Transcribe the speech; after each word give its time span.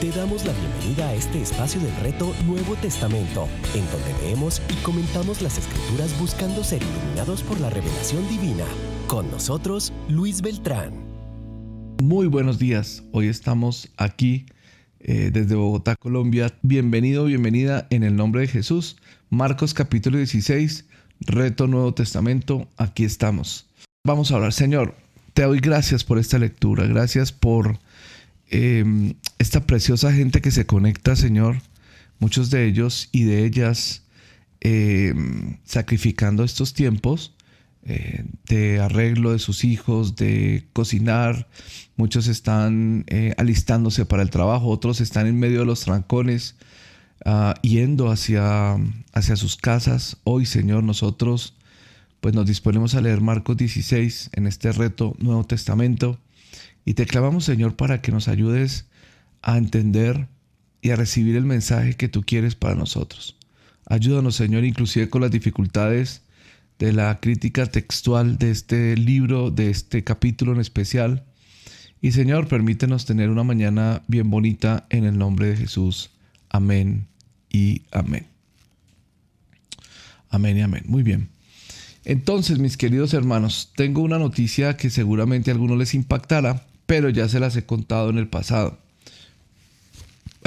Te 0.00 0.12
damos 0.12 0.44
la 0.44 0.52
bienvenida 0.52 1.08
a 1.08 1.14
este 1.14 1.42
espacio 1.42 1.80
del 1.80 1.92
reto 1.96 2.32
Nuevo 2.46 2.76
Testamento, 2.76 3.48
en 3.74 3.84
donde 3.90 4.22
leemos 4.22 4.62
y 4.70 4.74
comentamos 4.84 5.42
las 5.42 5.58
escrituras 5.58 6.16
buscando 6.20 6.62
ser 6.62 6.80
iluminados 6.84 7.42
por 7.42 7.58
la 7.58 7.68
revelación 7.68 8.28
divina. 8.28 8.64
Con 9.08 9.28
nosotros, 9.28 9.92
Luis 10.08 10.40
Beltrán. 10.40 10.92
Muy 12.00 12.28
buenos 12.28 12.60
días. 12.60 13.02
Hoy 13.10 13.26
estamos 13.26 13.90
aquí 13.96 14.46
eh, 15.00 15.30
desde 15.32 15.56
Bogotá, 15.56 15.96
Colombia. 15.96 16.54
Bienvenido, 16.62 17.24
bienvenida 17.24 17.88
en 17.90 18.04
el 18.04 18.14
nombre 18.14 18.42
de 18.42 18.46
Jesús. 18.46 18.98
Marcos 19.30 19.74
capítulo 19.74 20.18
16, 20.18 20.86
reto 21.22 21.66
Nuevo 21.66 21.92
Testamento. 21.92 22.68
Aquí 22.76 23.02
estamos. 23.02 23.66
Vamos 24.06 24.30
a 24.30 24.36
hablar, 24.36 24.52
Señor. 24.52 24.94
Te 25.34 25.42
doy 25.42 25.58
gracias 25.58 26.04
por 26.04 26.20
esta 26.20 26.38
lectura. 26.38 26.86
Gracias 26.86 27.32
por 27.32 27.80
Em, 28.50 29.14
esta 29.38 29.66
preciosa 29.66 30.12
gente 30.12 30.40
que 30.40 30.50
se 30.50 30.66
conecta, 30.66 31.16
Señor, 31.16 31.62
muchos 32.18 32.50
de 32.50 32.66
ellos 32.66 33.08
y 33.12 33.24
de 33.24 33.44
ellas 33.44 34.02
em, 34.60 35.58
sacrificando 35.64 36.44
estos 36.44 36.74
tiempos 36.74 37.34
eh, 37.84 38.24
de 38.48 38.80
arreglo 38.80 39.32
de 39.32 39.38
sus 39.38 39.64
hijos, 39.64 40.16
de 40.16 40.66
cocinar, 40.72 41.48
muchos 41.96 42.26
están 42.26 43.04
eh, 43.06 43.34
alistándose 43.38 44.04
para 44.04 44.22
el 44.22 44.30
trabajo, 44.30 44.68
otros 44.68 45.00
están 45.00 45.26
en 45.26 45.38
medio 45.38 45.60
de 45.60 45.66
los 45.66 45.80
trancones, 45.80 46.56
ah, 47.24 47.54
yendo 47.62 48.10
hacia, 48.10 48.76
hacia 49.12 49.36
sus 49.36 49.56
casas. 49.56 50.18
Hoy, 50.24 50.44
Señor, 50.44 50.82
nosotros 50.82 51.54
pues 52.20 52.34
nos 52.34 52.46
disponemos 52.46 52.94
a 52.94 53.00
leer 53.00 53.20
Marcos 53.20 53.56
16 53.56 54.30
en 54.32 54.46
este 54.48 54.72
reto 54.72 55.14
Nuevo 55.20 55.44
Testamento. 55.44 56.18
Y 56.84 56.94
te 56.94 57.06
clamamos, 57.06 57.44
Señor, 57.44 57.76
para 57.76 58.02
que 58.02 58.12
nos 58.12 58.28
ayudes 58.28 58.86
a 59.42 59.58
entender 59.58 60.28
y 60.80 60.90
a 60.90 60.96
recibir 60.96 61.36
el 61.36 61.44
mensaje 61.44 61.94
que 61.94 62.08
tú 62.08 62.22
quieres 62.22 62.54
para 62.54 62.74
nosotros. 62.74 63.36
Ayúdanos, 63.86 64.36
Señor, 64.36 64.64
inclusive 64.64 65.08
con 65.08 65.22
las 65.22 65.30
dificultades 65.30 66.22
de 66.78 66.92
la 66.92 67.18
crítica 67.20 67.66
textual 67.66 68.38
de 68.38 68.50
este 68.50 68.96
libro, 68.96 69.50
de 69.50 69.70
este 69.70 70.04
capítulo 70.04 70.52
en 70.52 70.60
especial. 70.60 71.24
Y 72.00 72.12
Señor, 72.12 72.46
permítenos 72.46 73.06
tener 73.06 73.30
una 73.30 73.42
mañana 73.42 74.02
bien 74.06 74.30
bonita 74.30 74.86
en 74.90 75.04
el 75.04 75.18
nombre 75.18 75.46
de 75.48 75.56
Jesús. 75.56 76.10
Amén 76.48 77.06
y 77.50 77.82
amén. 77.90 78.26
Amén 80.30 80.56
y 80.56 80.60
amén. 80.60 80.84
Muy 80.86 81.02
bien. 81.02 81.30
Entonces, 82.04 82.58
mis 82.58 82.76
queridos 82.76 83.14
hermanos, 83.14 83.72
tengo 83.74 84.02
una 84.02 84.18
noticia 84.18 84.76
que 84.76 84.90
seguramente 84.90 85.50
a 85.50 85.54
algunos 85.54 85.78
les 85.78 85.94
impactará 85.94 86.64
pero 86.88 87.10
ya 87.10 87.28
se 87.28 87.38
las 87.38 87.54
he 87.54 87.66
contado 87.66 88.08
en 88.08 88.16
el 88.16 88.28
pasado. 88.28 88.78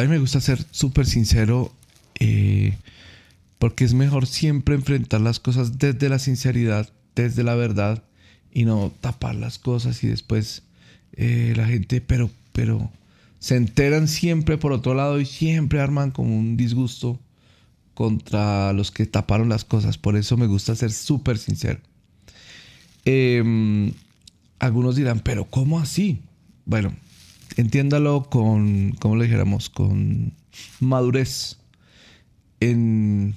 A 0.01 0.05
mí 0.05 0.09
me 0.09 0.17
gusta 0.17 0.41
ser 0.41 0.65
súper 0.71 1.05
sincero 1.05 1.71
eh, 2.19 2.75
porque 3.59 3.83
es 3.83 3.93
mejor 3.93 4.25
siempre 4.25 4.73
enfrentar 4.73 5.21
las 5.21 5.39
cosas 5.39 5.77
desde 5.77 6.09
la 6.09 6.17
sinceridad, 6.17 6.89
desde 7.15 7.43
la 7.43 7.53
verdad 7.53 8.03
y 8.51 8.65
no 8.65 8.91
tapar 8.99 9.35
las 9.35 9.59
cosas 9.59 10.03
y 10.03 10.07
después 10.07 10.63
eh, 11.13 11.53
la 11.55 11.67
gente, 11.67 12.01
pero, 12.01 12.31
pero 12.51 12.89
se 13.37 13.57
enteran 13.57 14.07
siempre 14.07 14.57
por 14.57 14.71
otro 14.71 14.95
lado 14.95 15.19
y 15.19 15.25
siempre 15.27 15.79
arman 15.79 16.09
como 16.09 16.35
un 16.35 16.57
disgusto 16.57 17.19
contra 17.93 18.73
los 18.73 18.89
que 18.89 19.05
taparon 19.05 19.49
las 19.49 19.65
cosas. 19.65 19.99
Por 19.99 20.15
eso 20.15 20.35
me 20.35 20.47
gusta 20.47 20.75
ser 20.75 20.91
súper 20.91 21.37
sincero. 21.37 21.79
Em, 23.05 23.93
algunos 24.57 24.95
dirán, 24.95 25.19
pero 25.19 25.45
¿cómo 25.45 25.79
así? 25.79 26.21
bueno, 26.65 26.93
entiéndalo 27.57 28.29
con, 28.29 28.91
como 28.99 29.15
le 29.15 29.25
dijéramos, 29.25 29.69
con 29.69 30.33
madurez. 30.79 31.57
En, 32.59 33.35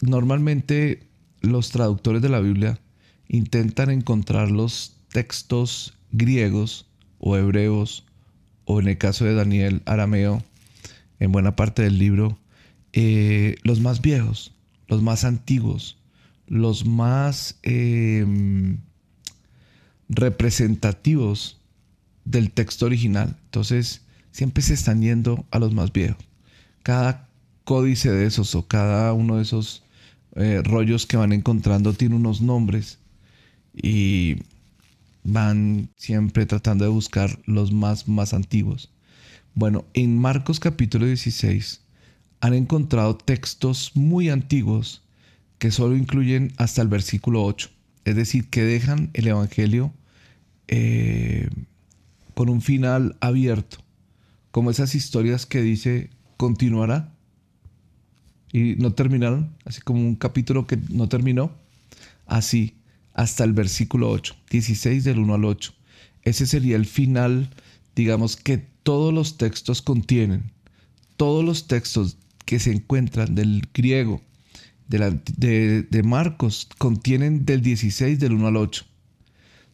normalmente 0.00 1.00
los 1.40 1.70
traductores 1.70 2.22
de 2.22 2.28
la 2.28 2.40
Biblia 2.40 2.78
intentan 3.28 3.90
encontrar 3.90 4.50
los 4.50 4.96
textos 5.10 5.94
griegos 6.12 6.86
o 7.18 7.36
hebreos, 7.36 8.04
o 8.64 8.80
en 8.80 8.88
el 8.88 8.98
caso 8.98 9.24
de 9.24 9.34
Daniel, 9.34 9.82
arameo, 9.86 10.42
en 11.18 11.32
buena 11.32 11.56
parte 11.56 11.82
del 11.82 11.98
libro, 11.98 12.38
eh, 12.92 13.56
los 13.62 13.80
más 13.80 14.02
viejos, 14.02 14.54
los 14.88 15.02
más 15.02 15.24
antiguos, 15.24 15.98
los 16.46 16.84
más 16.84 17.58
em, 17.62 18.78
representativos 20.08 21.55
del 22.26 22.50
texto 22.50 22.84
original. 22.84 23.36
Entonces, 23.44 24.02
siempre 24.32 24.62
se 24.62 24.74
están 24.74 25.00
yendo 25.00 25.46
a 25.50 25.58
los 25.58 25.72
más 25.72 25.92
viejos. 25.92 26.22
Cada 26.82 27.28
códice 27.64 28.10
de 28.10 28.26
esos 28.26 28.54
o 28.54 28.66
cada 28.66 29.12
uno 29.14 29.36
de 29.36 29.42
esos 29.42 29.82
eh, 30.34 30.60
rollos 30.62 31.06
que 31.06 31.16
van 31.16 31.32
encontrando 31.32 31.94
tiene 31.94 32.16
unos 32.16 32.42
nombres 32.42 32.98
y 33.74 34.36
van 35.24 35.88
siempre 35.96 36.46
tratando 36.46 36.84
de 36.84 36.90
buscar 36.90 37.38
los 37.46 37.72
más, 37.72 38.06
más 38.06 38.34
antiguos. 38.34 38.90
Bueno, 39.54 39.84
en 39.94 40.18
Marcos 40.18 40.60
capítulo 40.60 41.06
16 41.06 41.80
han 42.40 42.54
encontrado 42.54 43.16
textos 43.16 43.92
muy 43.94 44.28
antiguos 44.28 45.02
que 45.58 45.70
solo 45.70 45.96
incluyen 45.96 46.52
hasta 46.58 46.82
el 46.82 46.88
versículo 46.88 47.42
8. 47.42 47.70
Es 48.04 48.14
decir, 48.14 48.48
que 48.50 48.62
dejan 48.62 49.10
el 49.14 49.26
Evangelio 49.28 49.92
eh, 50.68 51.48
con 52.36 52.50
un 52.50 52.60
final 52.60 53.16
abierto, 53.20 53.78
como 54.50 54.70
esas 54.70 54.94
historias 54.94 55.46
que 55.46 55.62
dice 55.62 56.10
continuará 56.36 57.14
y 58.52 58.74
no 58.76 58.92
terminaron, 58.92 59.56
así 59.64 59.80
como 59.80 60.00
un 60.00 60.16
capítulo 60.16 60.66
que 60.66 60.78
no 60.90 61.08
terminó, 61.08 61.50
así 62.26 62.74
hasta 63.14 63.42
el 63.42 63.54
versículo 63.54 64.10
8, 64.10 64.36
16 64.50 65.04
del 65.04 65.20
1 65.20 65.32
al 65.32 65.46
8. 65.46 65.72
Ese 66.24 66.44
sería 66.44 66.76
el 66.76 66.84
final, 66.84 67.48
digamos, 67.94 68.36
que 68.36 68.58
todos 68.82 69.14
los 69.14 69.38
textos 69.38 69.80
contienen. 69.80 70.52
Todos 71.16 71.42
los 71.42 71.68
textos 71.68 72.18
que 72.44 72.58
se 72.58 72.70
encuentran 72.70 73.34
del 73.34 73.66
griego, 73.72 74.20
de, 74.88 76.02
Marcos, 76.04 76.68
contienen 76.76 77.46
del 77.46 77.62
16 77.62 78.20
del 78.20 78.34
1 78.34 78.46
al 78.46 78.56
8. 78.58 78.84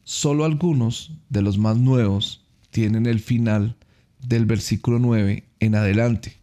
Solo 0.05 0.45
algunos 0.45 1.11
de 1.29 1.43
los 1.43 1.59
más 1.59 1.77
nuevos 1.77 2.42
tienen 2.73 3.07
el 3.07 3.21
final 3.21 3.77
del 4.27 4.47
versículo 4.47 4.99
9 4.99 5.45
en 5.61 5.75
adelante. 5.77 6.37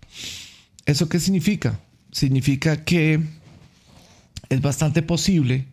¿Eso 0.86 1.10
qué 1.10 1.20
significa? 1.20 1.80
Significa 2.12 2.86
que 2.86 3.20
es 4.50 4.62
bastante 4.62 5.02
posible 5.02 5.66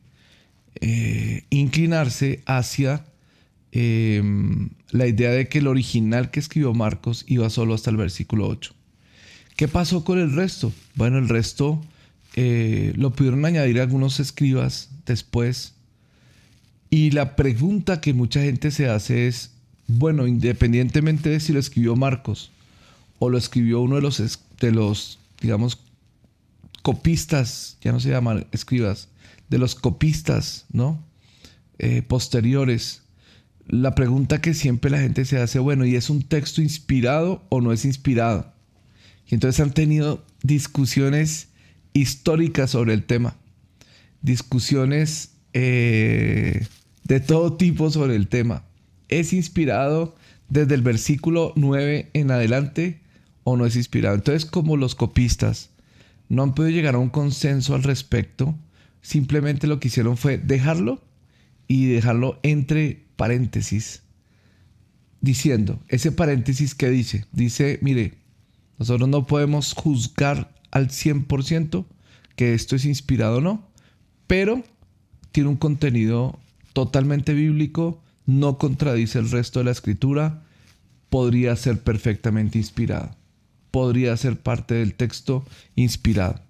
eh, 0.80 1.44
inclinarse 1.50 2.42
hacia 2.46 3.06
em, 3.72 4.70
la 4.90 5.06
idea 5.06 5.30
de 5.30 5.48
que 5.48 5.58
el 5.58 5.68
original 5.68 6.30
que 6.30 6.40
escribió 6.40 6.74
Marcos 6.74 7.24
iba 7.28 7.48
solo 7.50 7.74
hasta 7.74 7.90
el 7.90 7.96
versículo 7.96 8.48
8. 8.48 8.74
¿Qué 9.56 9.68
pasó 9.68 10.04
con 10.04 10.18
el 10.18 10.34
resto? 10.34 10.72
Bueno, 10.94 11.18
el 11.18 11.28
resto 11.28 11.82
eh, 12.34 12.92
lo 12.96 13.12
pudieron 13.12 13.44
añadir 13.46 13.80
algunos 13.80 14.20
escribas 14.20 14.90
después. 15.06 15.74
Y 16.90 17.10
la 17.10 17.36
pregunta 17.36 18.00
que 18.00 18.12
mucha 18.12 18.42
gente 18.42 18.70
se 18.70 18.88
hace 18.88 19.26
es, 19.26 19.55
bueno, 19.88 20.26
independientemente 20.26 21.30
de 21.30 21.40
si 21.40 21.52
lo 21.52 21.60
escribió 21.60 21.96
Marcos 21.96 22.50
o 23.18 23.30
lo 23.30 23.38
escribió 23.38 23.80
uno 23.80 23.96
de 23.96 24.02
los, 24.02 24.40
de 24.60 24.72
los 24.72 25.18
digamos, 25.40 25.80
copistas, 26.82 27.78
ya 27.80 27.92
no 27.92 28.00
se 28.00 28.10
llaman 28.10 28.46
escribas, 28.52 29.08
de 29.48 29.58
los 29.58 29.74
copistas, 29.74 30.66
¿no? 30.72 31.02
Eh, 31.78 32.02
posteriores. 32.02 33.02
La 33.68 33.94
pregunta 33.94 34.40
que 34.40 34.54
siempre 34.54 34.90
la 34.90 35.00
gente 35.00 35.24
se 35.24 35.38
hace, 35.38 35.58
bueno, 35.58 35.84
¿y 35.84 35.96
es 35.96 36.10
un 36.10 36.22
texto 36.22 36.62
inspirado 36.62 37.44
o 37.48 37.60
no 37.60 37.72
es 37.72 37.84
inspirado? 37.84 38.52
Y 39.28 39.34
entonces 39.34 39.60
han 39.60 39.72
tenido 39.72 40.24
discusiones 40.42 41.48
históricas 41.92 42.70
sobre 42.70 42.94
el 42.94 43.04
tema, 43.04 43.36
discusiones 44.22 45.32
eh, 45.52 46.66
de 47.04 47.20
todo 47.20 47.56
tipo 47.56 47.90
sobre 47.90 48.14
el 48.14 48.28
tema 48.28 48.62
es 49.08 49.32
inspirado 49.32 50.14
desde 50.48 50.74
el 50.74 50.82
versículo 50.82 51.52
9 51.56 52.10
en 52.12 52.30
adelante 52.30 53.00
o 53.44 53.56
no 53.56 53.66
es 53.66 53.76
inspirado. 53.76 54.14
Entonces, 54.14 54.44
como 54.44 54.76
los 54.76 54.94
copistas 54.94 55.70
no 56.28 56.42
han 56.42 56.54
podido 56.54 56.74
llegar 56.74 56.94
a 56.94 56.98
un 56.98 57.10
consenso 57.10 57.74
al 57.74 57.82
respecto, 57.82 58.54
simplemente 59.02 59.66
lo 59.66 59.78
que 59.78 59.88
hicieron 59.88 60.16
fue 60.16 60.38
dejarlo 60.38 61.02
y 61.68 61.86
dejarlo 61.86 62.38
entre 62.42 63.04
paréntesis, 63.16 64.02
diciendo, 65.20 65.80
ese 65.88 66.12
paréntesis 66.12 66.74
que 66.74 66.90
dice, 66.90 67.24
dice, 67.32 67.78
mire, 67.82 68.14
nosotros 68.78 69.08
no 69.08 69.26
podemos 69.26 69.72
juzgar 69.72 70.54
al 70.70 70.88
100% 70.88 71.86
que 72.36 72.54
esto 72.54 72.76
es 72.76 72.84
inspirado 72.84 73.38
o 73.38 73.40
no, 73.40 73.68
pero 74.26 74.62
tiene 75.32 75.48
un 75.48 75.56
contenido 75.56 76.38
totalmente 76.72 77.32
bíblico, 77.32 78.02
no 78.26 78.58
contradice 78.58 79.18
el 79.18 79.30
resto 79.30 79.60
de 79.60 79.64
la 79.66 79.70
escritura, 79.70 80.42
podría 81.08 81.56
ser 81.56 81.82
perfectamente 81.82 82.58
inspirado. 82.58 83.16
podría 83.70 84.16
ser 84.16 84.38
parte 84.40 84.74
del 84.74 84.94
texto 84.94 85.44
inspirado. 85.74 86.40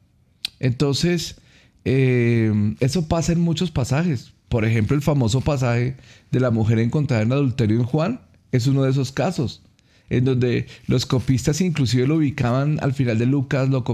Entonces, 0.60 1.36
eh, 1.84 2.52
eso 2.78 3.08
pasa 3.08 3.32
en 3.32 3.40
muchos 3.40 3.72
pasajes. 3.72 4.32
Por 4.48 4.64
ejemplo, 4.64 4.94
el 4.94 5.02
famoso 5.02 5.40
pasaje 5.40 5.96
de 6.30 6.40
la 6.40 6.52
mujer 6.52 6.78
encontrada 6.78 7.22
en 7.22 7.32
adulterio 7.32 7.78
en 7.78 7.84
Juan 7.84 8.20
es 8.52 8.68
uno 8.68 8.84
de 8.84 8.92
esos 8.92 9.10
casos, 9.10 9.62
en 10.08 10.24
donde 10.24 10.66
los 10.86 11.04
copistas 11.04 11.60
inclusive 11.60 12.06
lo 12.06 12.16
ubicaban 12.16 12.78
al 12.80 12.92
final 12.92 13.18
de 13.18 13.26
Lucas 13.26 13.68
lo 13.68 13.84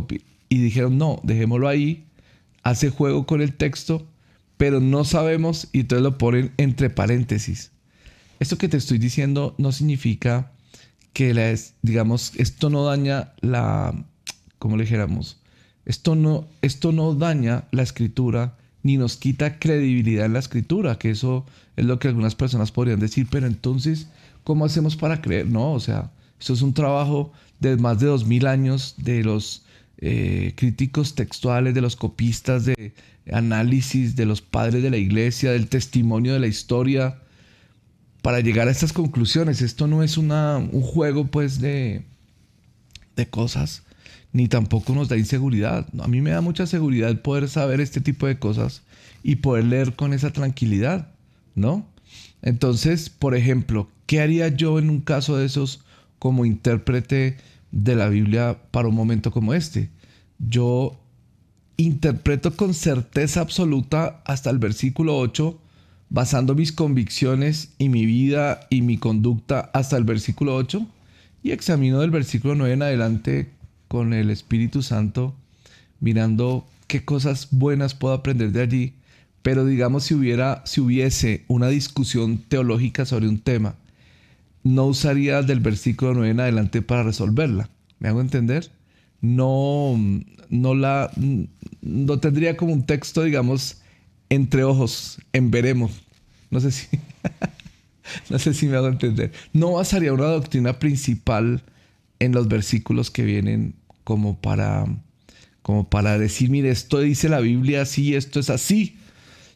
y 0.51 0.59
dijeron, 0.59 0.99
no, 0.99 1.19
dejémoslo 1.23 1.69
ahí, 1.69 2.05
hace 2.63 2.91
juego 2.91 3.25
con 3.25 3.41
el 3.41 3.55
texto, 3.55 4.07
pero 4.57 4.81
no 4.81 5.05
sabemos 5.05 5.69
y 5.73 5.81
entonces 5.81 6.03
lo 6.03 6.19
ponen 6.19 6.53
entre 6.57 6.91
paréntesis. 6.91 7.71
Esto 8.41 8.59
que 8.59 8.69
te 8.69 8.77
estoy 8.77 8.99
diciendo 8.99 9.55
no 9.59 9.73
significa 9.73 10.53
que, 11.13 11.35
la, 11.35 11.55
digamos, 11.83 12.33
esto 12.37 12.71
no 12.71 12.85
daña 12.85 13.33
la, 13.41 13.95
como 14.59 14.77
le 14.77 14.85
dijéramos, 14.85 15.39
esto 15.85 16.15
no, 16.15 16.47
esto 16.63 16.93
no 16.93 17.15
daña 17.15 17.65
la 17.71 17.83
escritura 17.83 18.57
ni 18.83 18.97
nos 18.97 19.17
quita 19.17 19.59
credibilidad 19.59 20.27
en 20.27 20.33
la 20.33 20.39
escritura, 20.41 20.99
que 20.99 21.11
eso 21.11 21.47
es 21.77 21.85
lo 21.85 21.99
que 21.99 22.09
algunas 22.09 22.35
personas 22.35 22.73
podrían 22.73 23.01
decir, 23.01 23.29
pero 23.31 23.47
entonces, 23.47 24.09
¿cómo 24.45 24.65
hacemos 24.65 24.97
para 24.97 25.21
creer? 25.21 25.47
No, 25.47 25.73
o 25.73 25.81
sea, 25.81 26.11
eso 26.41 26.53
es 26.53 26.63
un 26.63 26.75
trabajo 26.75 27.33
de 27.61 27.77
más 27.77 28.01
de 28.01 28.07
dos 28.07 28.27
mil 28.27 28.47
años 28.47 28.95
de 28.99 29.23
los 29.23 29.65
eh, 30.03 30.53
críticos 30.57 31.15
textuales, 31.15 31.75
de 31.75 31.81
los 31.81 31.97
copistas, 31.97 32.67
de 32.67 32.93
análisis, 33.33 34.17
de 34.17 34.27
los 34.27 34.43
padres 34.43 34.83
de 34.83 34.91
la 34.91 34.99
iglesia, 34.99 35.53
del 35.53 35.69
testimonio 35.69 36.35
de 36.35 36.41
la 36.41 36.49
historia, 36.49 37.21
para 38.21 38.41
llegar 38.41 38.69
a 38.69 38.73
estas 38.73 38.93
conclusiones. 38.93 39.63
Esto 39.63 39.87
no 39.87 40.03
es 40.03 40.19
una, 40.19 40.59
un 40.59 40.83
juego 40.83 41.29
pues 41.29 41.61
de, 41.61 42.03
de 43.17 43.27
cosas 43.29 43.85
ni 44.33 44.49
tampoco 44.49 44.95
nos 44.95 45.09
da 45.09 45.17
inseguridad. 45.17 45.87
A 46.01 46.09
mí 46.09 46.21
me 46.21 46.31
da 46.31 46.41
mucha 46.41 46.67
seguridad 46.67 47.21
poder 47.21 47.49
saber 47.49 47.81
este 47.81 48.01
tipo 48.01 48.27
de 48.27 48.39
cosas 48.39 48.83
y 49.23 49.37
poder 49.37 49.65
leer 49.65 49.95
con 49.95 50.13
esa 50.13 50.33
tranquilidad, 50.33 51.09
¿no? 51.55 51.87
Entonces, 52.41 53.11
por 53.11 53.37
ejemplo, 53.37 53.89
¿qué 54.07 54.21
haría 54.21 54.49
yo 54.49 54.79
en 54.79 54.91
un 54.91 55.01
caso 55.01 55.37
de 55.37 55.47
esos 55.47 55.81
como 56.19 56.45
intérprete 56.45 57.37
de 57.73 57.97
la 57.97 58.09
Biblia 58.09 58.59
para 58.71 58.89
un 58.89 58.95
momento 58.95 59.33
como 59.33 59.55
este? 59.55 59.91
Yo 60.39 60.99
interpreto 61.77 62.55
con 62.55 62.75
certeza 62.75 63.41
absoluta 63.41 64.23
hasta 64.25 64.51
el 64.51 64.59
versículo 64.59 65.19
8, 65.19 65.59
basando 66.11 66.55
mis 66.55 66.73
convicciones 66.73 67.71
y 67.79 67.89
mi 67.89 68.07
vida 68.07 68.61
y 68.71 68.83
mi 68.83 68.99
conducta 68.99 69.71
hasta 69.73 69.97
el 69.97 70.05
versículo 70.05 70.55
8, 70.55 70.87
y 71.43 71.51
examino 71.51 72.01
del 72.01 72.11
versículo 72.11 72.55
9 72.55 72.75
en 72.75 72.83
adelante 72.83 73.51
con 73.89 74.13
el 74.13 74.31
Espíritu 74.31 74.83
Santo, 74.83 75.35
mirando 76.01 76.67
qué 76.87 77.05
cosas 77.05 77.49
buenas 77.51 77.95
puedo 77.95 78.15
aprender 78.15 78.53
de 78.53 78.63
allí. 78.63 78.95
Pero 79.43 79.65
digamos 79.65 80.05
si 80.05 80.15
hubiera, 80.15 80.63
si 80.67 80.81
hubiese 80.81 81.45
una 81.49 81.69
discusión 81.69 82.39
teológica 82.39 83.05
sobre 83.07 83.29
un 83.29 83.41
tema, 83.41 83.75
no 84.65 84.87
usaría 84.87 85.43
del 85.43 85.61
versículo 85.61 86.15
9 86.15 86.31
en 86.31 86.41
adelante 86.41 86.83
para 86.83 87.03
resolverla. 87.03 87.69
¿Me 87.99 88.09
hago 88.09 88.21
entender? 88.21 88.71
No, 89.21 89.97
no 90.49 90.75
la, 90.75 91.11
no 91.81 92.19
tendría 92.19 92.57
como 92.57 92.73
un 92.73 92.85
texto, 92.85 93.23
digamos, 93.23 93.81
entre 94.29 94.65
ojos, 94.65 95.19
en 95.33 95.51
veremos. 95.51 96.03
No 96.51 96.61
sé 96.61 96.71
si, 96.71 96.87
no 98.31 98.39
sé 98.39 98.55
si 98.55 98.67
me 98.67 98.77
hago 98.77 98.89
entender. 98.89 99.33
No 99.53 99.73
basaría 99.73 100.13
una 100.13 100.25
doctrina 100.25 100.79
principal 100.79 101.63
en 102.19 102.33
los 102.33 102.49
versículos 102.49 103.11
que 103.11 103.25
vienen 103.25 103.75
como 104.05 104.41
para, 104.41 104.87
como 105.63 105.89
para 105.89 106.19
decir, 106.19 106.51
mire, 106.51 106.71
esto 106.71 107.01
dice 107.01 107.29
la 107.29 107.41
Biblia 107.41 107.83
así, 107.83 108.15
esto 108.15 108.41
es 108.41 108.51
así. 108.51 108.97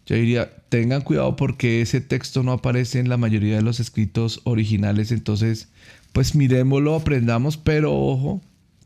Yo 0.07 0.15
diría, 0.15 0.51
tengan 0.69 1.03
cuidado 1.03 1.37
porque 1.37 1.81
ese 1.81 2.01
texto 2.01 2.43
no 2.43 2.53
aparece 2.53 2.99
en 2.99 3.09
la 3.09 3.17
mayoría 3.17 3.57
de 3.57 3.63
los 3.63 3.81
escritos 3.81 4.41
originales, 4.45 5.13
entonces, 5.13 5.69
pues 6.13 6.35
miremoslo, 6.35 6.95
aprendamos, 6.95 7.57
pero 7.57 7.95
ojo, 7.95 8.41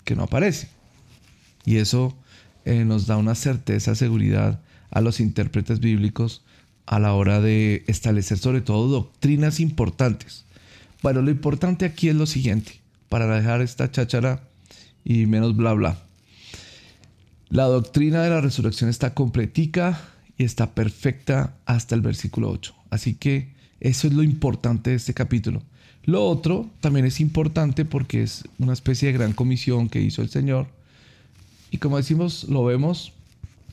que 0.05 0.15
no 0.15 0.25
aparece. 0.25 0.69
Y 1.65 1.77
eso 1.77 2.17
eh, 2.65 2.85
nos 2.85 3.07
da 3.07 3.17
una 3.17 3.35
certeza, 3.35 3.95
seguridad 3.95 4.61
a 4.91 5.01
los 5.01 5.21
intérpretes 5.21 5.81
bíblicos 5.81 6.43
a 6.87 6.99
la 6.99 7.15
hora 7.15 7.41
de 7.41 7.85
establecer 7.87 8.39
sobre 8.39 8.61
todo 8.61 8.89
doctrinas 8.89 9.61
importantes. 9.61 10.45
Bueno, 11.03 11.23
lo 11.23 11.31
importante 11.31 11.85
aquí 11.85 12.09
es 12.09 12.17
lo 12.17 12.27
siguiente, 12.27 12.81
para 13.09 13.27
dejar 13.27 13.63
esta 13.63 13.91
cháchara 13.91 14.43
y 15.05 15.27
menos 15.27 15.57
bla 15.57 15.73
bla. 15.73 15.99
La 17.49 17.65
doctrina 17.65 18.23
de 18.23 18.31
la 18.31 18.41
resurrección 18.41 18.91
está 18.91 19.15
completica 19.15 20.01
y 20.41 20.45
está 20.45 20.75
perfecta 20.75 21.55
hasta 21.67 21.95
el 21.95 22.01
versículo 22.01 22.49
8. 22.49 22.75
Así 22.89 23.13
que 23.13 23.53
eso 23.79 24.07
es 24.07 24.15
lo 24.15 24.23
importante 24.23 24.89
de 24.89 24.97
este 24.97 25.13
capítulo. 25.13 25.63
Lo 26.05 26.25
otro 26.25 26.71
también 26.81 27.05
es 27.05 27.21
importante 27.21 27.85
porque 27.85 28.23
es 28.23 28.45
una 28.59 28.73
especie 28.73 29.09
de 29.09 29.19
gran 29.19 29.35
comisión 29.35 29.91
que 29.91 30.01
hizo 30.01 30.23
el 30.23 30.31
Señor. 30.31 30.69
Y 31.71 31.77
como 31.77 31.99
decimos, 31.99 32.45
lo 32.45 32.65
vemos, 32.65 33.13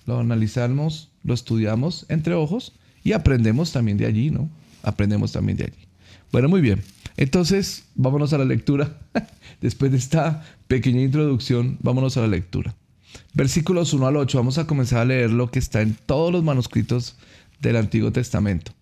lo 0.05 0.19
analizamos, 0.19 1.09
lo 1.23 1.33
estudiamos 1.33 2.05
entre 2.09 2.33
ojos 2.33 2.73
y 3.01 3.13
aprendemos 3.13 3.71
también 3.71 3.97
de 3.97 4.05
allí, 4.05 4.29
¿no? 4.29 4.49
Aprendemos 4.83 5.31
también 5.31 5.57
de 5.57 5.63
allí. 5.67 5.87
Bueno, 6.33 6.49
muy 6.49 6.59
bien. 6.59 6.83
Entonces, 7.15 7.85
vámonos 7.95 8.33
a 8.33 8.39
la 8.39 8.45
lectura. 8.45 8.97
Después 9.61 9.93
de 9.93 9.99
esta 9.99 10.43
pequeña 10.67 11.01
introducción, 11.01 11.77
vámonos 11.79 12.17
a 12.17 12.21
la 12.23 12.27
lectura. 12.27 12.75
Versículos 13.33 13.93
1 13.93 14.07
al 14.07 14.17
8, 14.17 14.37
vamos 14.37 14.57
a 14.57 14.67
comenzar 14.67 14.99
a 14.99 15.05
leer 15.05 15.31
lo 15.31 15.51
que 15.51 15.59
está 15.59 15.81
en 15.81 15.95
todos 15.95 16.31
los 16.31 16.43
manuscritos 16.43 17.17
del 17.59 17.75
Antiguo 17.75 18.11
Testamento. 18.11 18.73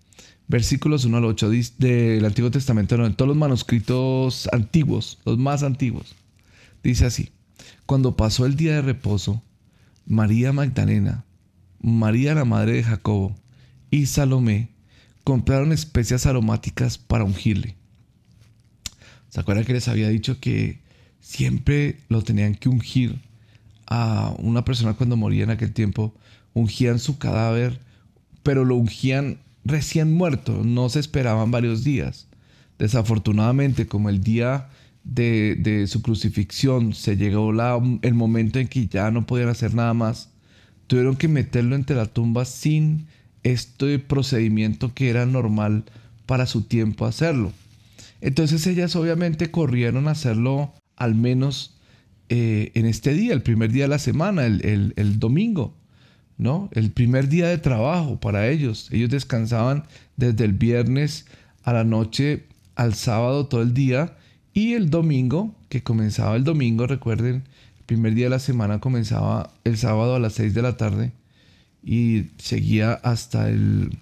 Versículos 0.48 1.06
1 1.06 1.18
al 1.18 1.26
8 1.26 1.50
del 1.78 2.24
Antiguo 2.24 2.52
Testamento, 2.52 2.98
no, 2.98 3.06
en 3.06 3.16
todos 3.16 3.30
los 3.30 3.38
manuscritos 3.38 4.48
antiguos, 4.52 5.20
los 5.26 5.38
más 5.38 5.64
antiguos. 5.64 6.16
Dice 6.84 7.06
así, 7.06 7.32
cuando 7.86 8.16
pasó 8.16 8.46
el 8.46 8.56
día 8.56 8.76
de 8.76 8.82
reposo, 8.82 9.42
María 10.06 10.54
Magdalena, 10.54 11.26
María 11.82 12.36
la 12.36 12.46
madre 12.46 12.74
de 12.74 12.84
Jacobo 12.84 13.36
y 13.90 14.06
Salomé 14.06 14.70
compraron 15.24 15.72
especias 15.72 16.26
aromáticas 16.26 16.98
para 16.98 17.24
ungirle. 17.24 17.76
¿Se 19.30 19.40
acuerdan 19.40 19.66
que 19.66 19.74
les 19.74 19.88
había 19.88 20.10
dicho 20.10 20.40
que 20.40 20.80
siempre 21.20 22.00
lo 22.08 22.22
tenían 22.22 22.56
que 22.56 22.70
ungir 22.70 23.20
a 23.88 24.34
una 24.40 24.66
persona 24.66 24.94
cuando 24.94 25.18
moría 25.18 25.44
en 25.44 25.52
aquel 25.52 25.74
tiempo? 25.74 26.14
Ungían 26.54 27.00
su 27.00 27.18
cadáver, 27.18 27.80
pero 28.44 28.66
lo 28.66 28.76
ungían 28.76 29.40
recién 29.64 30.14
muerto, 30.14 30.62
no 30.64 30.90
se 30.90 31.00
esperaban 31.00 31.52
varios 31.52 31.84
días. 31.84 32.28
Desafortunadamente, 32.78 33.88
como 33.88 34.10
el 34.10 34.22
día 34.22 34.70
de, 35.04 35.86
su 35.88 36.02
crucifixión 36.02 36.94
se 36.94 37.16
llegó 37.16 37.52
el 38.02 38.14
momento 38.14 38.60
en 38.60 38.68
que 38.68 38.88
ya 38.88 39.12
no 39.12 39.26
podían 39.26 39.50
hacer 39.50 39.74
nada 39.74 39.94
más, 39.94 40.30
tuvieron 40.88 41.16
que 41.16 41.28
meterlo 41.28 41.76
entre 41.76 41.96
la 41.96 42.06
tumba 42.06 42.46
sin 42.46 43.08
este 43.44 44.00
procedimiento 44.00 44.94
que 44.94 45.10
era 45.10 45.26
normal 45.26 45.84
para 46.26 46.48
su 46.48 46.64
tiempo 46.64 47.06
hacerlo. 47.06 47.52
Entonces 48.22 48.66
ellas 48.66 48.96
obviamente 48.96 49.52
corrieron 49.52 50.08
a 50.08 50.12
hacerlo 50.12 50.74
al 50.96 51.16
menos 51.16 51.75
eh, 52.30 52.72
en 52.74 52.86
este 52.86 53.14
día, 53.14 53.34
el 53.34 53.42
primer 53.42 53.72
día 53.72 53.84
de 53.84 53.90
la 53.90 54.00
semana, 54.00 54.46
el, 54.46 54.94
el, 54.96 55.20
domingo, 55.20 55.76
¿no? 56.38 56.70
El 56.74 56.92
primer 56.92 57.30
día 57.30 57.48
de 57.48 57.58
trabajo 57.58 58.20
para 58.20 58.50
ellos. 58.50 58.90
Ellos 58.92 59.10
descansaban 59.10 59.84
desde 60.18 60.46
el 60.46 60.54
viernes 60.54 61.26
a 61.64 61.74
la 61.74 61.84
noche 61.84 62.44
al 62.76 62.96
sábado 62.96 63.48
todo 63.48 63.62
el 63.62 63.74
día 63.74 64.18
y 64.54 64.74
el 64.74 64.90
domingo, 64.90 65.54
que 65.70 65.84
comenzaba 65.84 66.36
el 66.36 66.44
domingo, 66.44 66.88
recuerden, 66.88 67.44
el 67.78 67.84
primer 67.86 68.16
día 68.16 68.26
de 68.26 68.32
la 68.32 68.40
semana 68.40 68.80
comenzaba 68.80 69.52
el 69.64 69.78
sábado 69.78 70.16
a 70.16 70.20
las 70.20 70.34
6 70.34 70.54
de 70.54 70.62
la 70.62 70.78
tarde 70.78 71.12
y 71.84 72.28
seguía 72.38 72.94
hasta 72.94 73.50
el, 73.50 73.98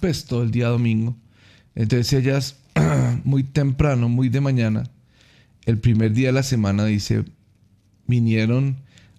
pues 0.00 0.26
todo 0.26 0.42
el 0.42 0.50
día 0.50 0.68
domingo. 0.68 1.16
Entonces 1.74 2.12
ellas 2.12 2.56
muy 3.24 3.42
temprano, 3.42 4.08
muy 4.08 4.28
de 4.28 4.40
mañana, 4.40 4.84
el 5.64 5.78
primer 5.78 6.12
día 6.12 6.28
de 6.28 6.32
la 6.32 6.42
semana, 6.42 6.84
dice, 6.84 7.24
vinieron 8.06 8.76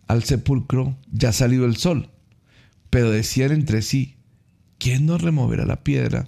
al 0.07 0.23
sepulcro 0.23 0.95
ya 1.11 1.31
salido 1.31 1.65
el 1.65 1.77
sol, 1.77 2.09
pero 2.89 3.11
decían 3.11 3.51
entre 3.51 3.81
sí, 3.81 4.15
¿quién 4.77 5.05
nos 5.05 5.21
removerá 5.21 5.65
la 5.65 5.83
piedra 5.83 6.27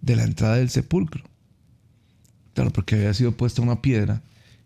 de 0.00 0.16
la 0.16 0.24
entrada 0.24 0.56
del 0.56 0.70
sepulcro? 0.70 1.24
Claro, 2.54 2.70
porque 2.70 2.94
había 2.94 3.14
sido 3.14 3.32
puesta 3.32 3.62
una 3.62 3.82
piedra 3.82 4.22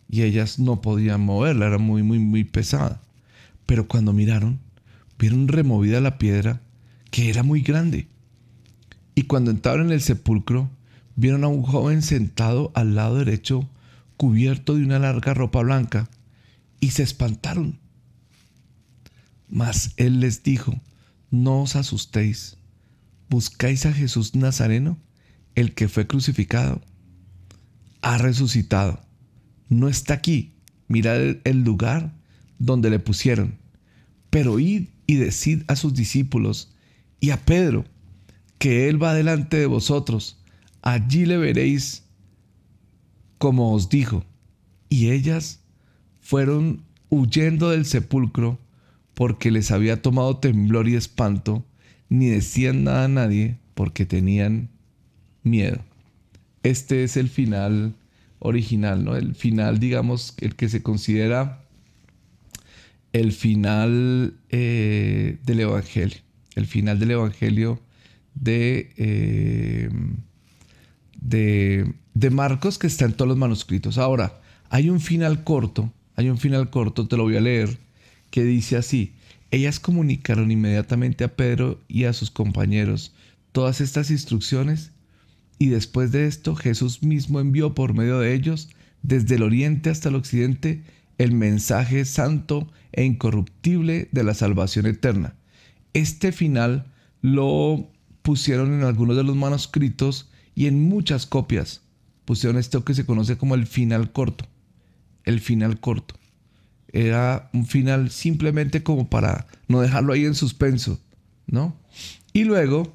y 0.07 0.23
ellas 0.23 0.59
no 0.59 0.81
podían 0.81 1.21
moverla, 1.21 1.67
era 1.67 1.77
muy, 1.77 2.03
muy, 2.03 2.19
muy 2.19 2.43
pesada. 2.43 3.01
Pero 3.65 3.87
cuando 3.87 4.13
miraron, 4.13 4.59
vieron 5.17 5.47
removida 5.47 6.01
la 6.01 6.17
piedra, 6.17 6.61
que 7.09 7.29
era 7.29 7.43
muy 7.43 7.61
grande. 7.61 8.07
Y 9.15 9.23
cuando 9.23 9.51
entraron 9.51 9.87
en 9.87 9.93
el 9.93 10.01
sepulcro, 10.01 10.69
vieron 11.15 11.43
a 11.43 11.47
un 11.47 11.63
joven 11.63 12.01
sentado 12.01 12.71
al 12.75 12.95
lado 12.95 13.17
derecho, 13.17 13.69
cubierto 14.17 14.75
de 14.75 14.83
una 14.83 14.99
larga 14.99 15.33
ropa 15.33 15.61
blanca, 15.61 16.09
y 16.81 16.89
se 16.89 17.03
espantaron. 17.03 17.79
Mas 19.47 19.93
él 19.95 20.19
les 20.19 20.43
dijo, 20.43 20.81
no 21.29 21.61
os 21.61 21.77
asustéis, 21.77 22.57
buscáis 23.29 23.85
a 23.85 23.93
Jesús 23.93 24.35
Nazareno, 24.35 24.97
el 25.55 25.73
que 25.73 25.87
fue 25.87 26.07
crucificado. 26.07 26.81
Ha 28.01 28.17
resucitado. 28.17 29.01
No 29.69 29.87
está 29.87 30.15
aquí. 30.15 30.55
Mirad 30.89 31.37
el 31.45 31.63
lugar 31.63 32.13
donde 32.59 32.89
le 32.89 32.99
pusieron. 32.99 33.57
Pero 34.29 34.59
id 34.59 34.87
y 35.07 35.15
decid 35.15 35.63
a 35.67 35.75
sus 35.75 35.93
discípulos 35.93 36.73
y 37.19 37.29
a 37.29 37.45
Pedro 37.45 37.85
que 38.57 38.89
él 38.89 39.01
va 39.01 39.13
delante 39.13 39.57
de 39.57 39.65
vosotros. 39.65 40.37
Allí 40.81 41.25
le 41.25 41.37
veréis 41.37 42.03
como 43.37 43.73
os 43.73 43.89
dijo. 43.89 44.25
Y 44.89 45.11
ellas 45.11 45.60
fueron 46.31 46.85
huyendo 47.09 47.71
del 47.71 47.85
sepulcro 47.85 48.57
porque 49.15 49.51
les 49.51 49.69
había 49.69 50.01
tomado 50.01 50.37
temblor 50.37 50.87
y 50.87 50.95
espanto, 50.95 51.65
ni 52.07 52.27
decían 52.27 52.85
nada 52.85 53.03
a 53.03 53.07
nadie 53.09 53.57
porque 53.73 54.05
tenían 54.05 54.69
miedo. 55.43 55.79
Este 56.63 57.03
es 57.03 57.17
el 57.17 57.27
final 57.27 57.95
original, 58.39 59.03
¿no? 59.03 59.17
El 59.17 59.35
final, 59.35 59.81
digamos, 59.81 60.33
el 60.39 60.55
que 60.55 60.69
se 60.69 60.81
considera 60.81 61.65
el 63.11 63.33
final 63.33 64.33
eh, 64.51 65.37
del 65.43 65.59
Evangelio. 65.59 66.19
El 66.55 66.65
final 66.65 66.97
del 66.97 67.11
Evangelio 67.11 67.81
de, 68.35 68.93
eh, 68.95 69.89
de, 71.19 71.93
de 72.13 72.29
Marcos 72.29 72.79
que 72.79 72.87
está 72.87 73.03
en 73.03 73.11
todos 73.11 73.27
los 73.27 73.37
manuscritos. 73.37 73.97
Ahora, 73.97 74.39
hay 74.69 74.89
un 74.89 75.01
final 75.01 75.43
corto, 75.43 75.91
hay 76.21 76.29
un 76.29 76.37
final 76.37 76.69
corto, 76.69 77.07
te 77.07 77.17
lo 77.17 77.23
voy 77.23 77.35
a 77.35 77.41
leer, 77.41 77.79
que 78.29 78.43
dice 78.43 78.77
así, 78.77 79.13
ellas 79.49 79.79
comunicaron 79.79 80.51
inmediatamente 80.51 81.23
a 81.23 81.35
Pedro 81.35 81.79
y 81.87 82.05
a 82.05 82.13
sus 82.13 82.31
compañeros 82.31 83.13
todas 83.51 83.81
estas 83.81 84.11
instrucciones 84.11 84.91
y 85.57 85.67
después 85.67 86.11
de 86.11 86.27
esto 86.27 86.55
Jesús 86.55 87.03
mismo 87.03 87.39
envió 87.39 87.73
por 87.73 87.93
medio 87.93 88.19
de 88.19 88.33
ellos 88.33 88.69
desde 89.01 89.35
el 89.35 89.43
oriente 89.43 89.89
hasta 89.89 90.09
el 90.09 90.15
occidente 90.15 90.83
el 91.17 91.33
mensaje 91.33 92.05
santo 92.05 92.71
e 92.91 93.03
incorruptible 93.03 94.07
de 94.11 94.23
la 94.23 94.33
salvación 94.33 94.85
eterna. 94.85 95.35
Este 95.93 96.31
final 96.31 96.85
lo 97.21 97.89
pusieron 98.21 98.73
en 98.73 98.83
algunos 98.83 99.17
de 99.17 99.23
los 99.23 99.35
manuscritos 99.35 100.29
y 100.55 100.67
en 100.67 100.87
muchas 100.87 101.25
copias 101.25 101.81
pusieron 102.25 102.57
esto 102.57 102.85
que 102.85 102.93
se 102.93 103.05
conoce 103.05 103.37
como 103.37 103.55
el 103.55 103.65
final 103.65 104.11
corto. 104.11 104.45
El 105.25 105.39
final 105.39 105.79
corto. 105.79 106.15
Era 106.93 107.49
un 107.53 107.65
final 107.65 108.09
simplemente 108.11 108.83
como 108.83 109.09
para 109.09 109.47
no 109.67 109.81
dejarlo 109.81 110.13
ahí 110.13 110.25
en 110.25 110.35
suspenso, 110.35 110.99
¿no? 111.47 111.75
Y 112.33 112.43
luego 112.43 112.93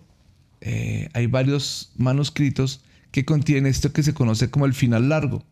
eh, 0.61 1.09
hay 1.15 1.27
varios 1.27 1.93
manuscritos 1.97 2.83
que 3.11 3.25
contienen 3.25 3.67
esto 3.67 3.93
que 3.93 4.03
se 4.03 4.15
conoce 4.15 4.51
como 4.51 4.67
el 4.67 4.75
final 4.75 5.09
largo, 5.09 5.43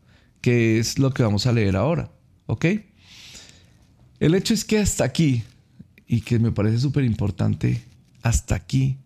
que 0.40 0.78
es 0.78 0.98
lo 0.98 1.14
que 1.14 1.22
vamos 1.22 1.46
a 1.46 1.52
leer 1.52 1.76
ahora, 1.76 2.10
¿ok? 2.46 2.66
El 4.20 4.34
hecho 4.34 4.52
es 4.54 4.64
que 4.64 4.78
hasta 4.78 5.04
aquí, 5.04 5.42
y 6.06 6.20
que 6.20 6.38
me 6.38 6.52
parece 6.52 6.78
súper 6.78 7.04
importante, 7.04 7.82
hasta 8.22 8.54
aquí, 8.54 8.98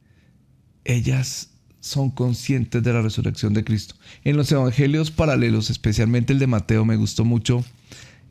ellas 0.84 1.50
son 1.88 2.10
conscientes 2.10 2.82
de 2.82 2.92
la 2.92 3.02
resurrección 3.02 3.54
de 3.54 3.64
Cristo. 3.64 3.94
En 4.24 4.36
los 4.36 4.52
evangelios 4.52 5.10
paralelos, 5.10 5.70
especialmente 5.70 6.32
el 6.32 6.38
de 6.38 6.46
Mateo, 6.46 6.84
me 6.84 6.96
gustó 6.96 7.24
mucho 7.24 7.64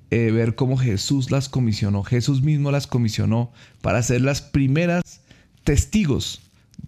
eh, 0.09 0.31
ver 0.31 0.55
cómo 0.55 0.77
Jesús 0.77 1.31
las 1.31 1.49
comisionó. 1.49 2.03
Jesús 2.03 2.41
mismo 2.41 2.71
las 2.71 2.87
comisionó 2.87 3.51
para 3.81 4.01
ser 4.03 4.21
las 4.21 4.41
primeras 4.41 5.21
testigos 5.63 6.39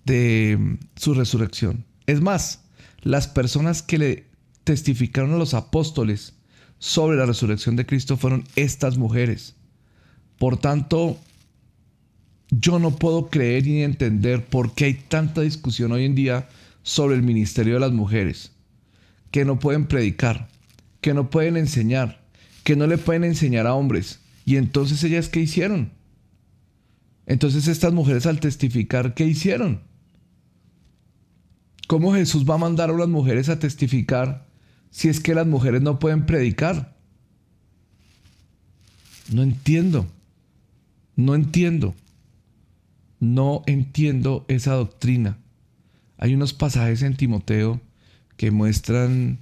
de 0.05 0.57
mm, 0.57 0.77
su 0.95 1.13
resurrección. 1.13 1.85
Es 2.05 2.21
más, 2.21 2.61
las 3.01 3.27
personas 3.27 3.81
que 3.81 3.97
le 3.97 4.25
testificaron 4.63 5.33
a 5.33 5.37
los 5.37 5.53
apóstoles 5.53 6.33
sobre 6.77 7.17
la 7.17 7.25
resurrección 7.25 7.75
de 7.75 7.85
Cristo 7.85 8.15
fueron 8.15 8.45
estas 8.55 8.97
mujeres. 8.97 9.55
Por 10.37 10.57
tanto, 10.57 11.19
yo 12.51 12.79
no 12.79 12.95
puedo 12.95 13.29
creer 13.29 13.65
ni 13.65 13.83
entender 13.83 14.45
por 14.45 14.73
qué 14.73 14.85
hay 14.85 14.93
tanta 14.95 15.41
discusión 15.41 15.91
hoy 15.91 16.05
en 16.05 16.15
día 16.15 16.49
sobre 16.83 17.15
el 17.15 17.21
ministerio 17.21 17.75
de 17.75 17.79
las 17.79 17.91
mujeres, 17.91 18.51
que 19.31 19.45
no 19.45 19.59
pueden 19.59 19.85
predicar, 19.85 20.49
que 21.01 21.13
no 21.13 21.29
pueden 21.29 21.57
enseñar, 21.57 22.21
que 22.63 22.75
no 22.75 22.87
le 22.87 22.97
pueden 22.97 23.23
enseñar 23.23 23.67
a 23.67 23.75
hombres. 23.75 24.19
Y 24.45 24.55
entonces 24.55 25.03
ellas, 25.03 25.29
¿qué 25.29 25.41
hicieron? 25.41 25.91
Entonces 27.27 27.67
estas 27.67 27.93
mujeres 27.93 28.25
al 28.25 28.39
testificar, 28.39 29.13
¿qué 29.13 29.25
hicieron? 29.25 29.81
¿Cómo 31.87 32.13
Jesús 32.13 32.49
va 32.49 32.55
a 32.55 32.59
mandar 32.59 32.89
a 32.89 32.97
las 32.97 33.07
mujeres 33.07 33.49
a 33.49 33.59
testificar 33.59 34.47
si 34.89 35.09
es 35.09 35.19
que 35.19 35.35
las 35.35 35.45
mujeres 35.45 35.81
no 35.81 35.99
pueden 35.99 36.25
predicar? 36.25 36.95
No 39.31 39.43
entiendo. 39.43 40.07
No 41.15 41.35
entiendo. 41.35 41.93
No 43.19 43.63
entiendo 43.65 44.45
esa 44.47 44.73
doctrina. 44.73 45.37
Hay 46.17 46.33
unos 46.33 46.53
pasajes 46.53 47.01
en 47.01 47.15
Timoteo 47.15 47.81
que 48.37 48.51
muestran 48.51 49.39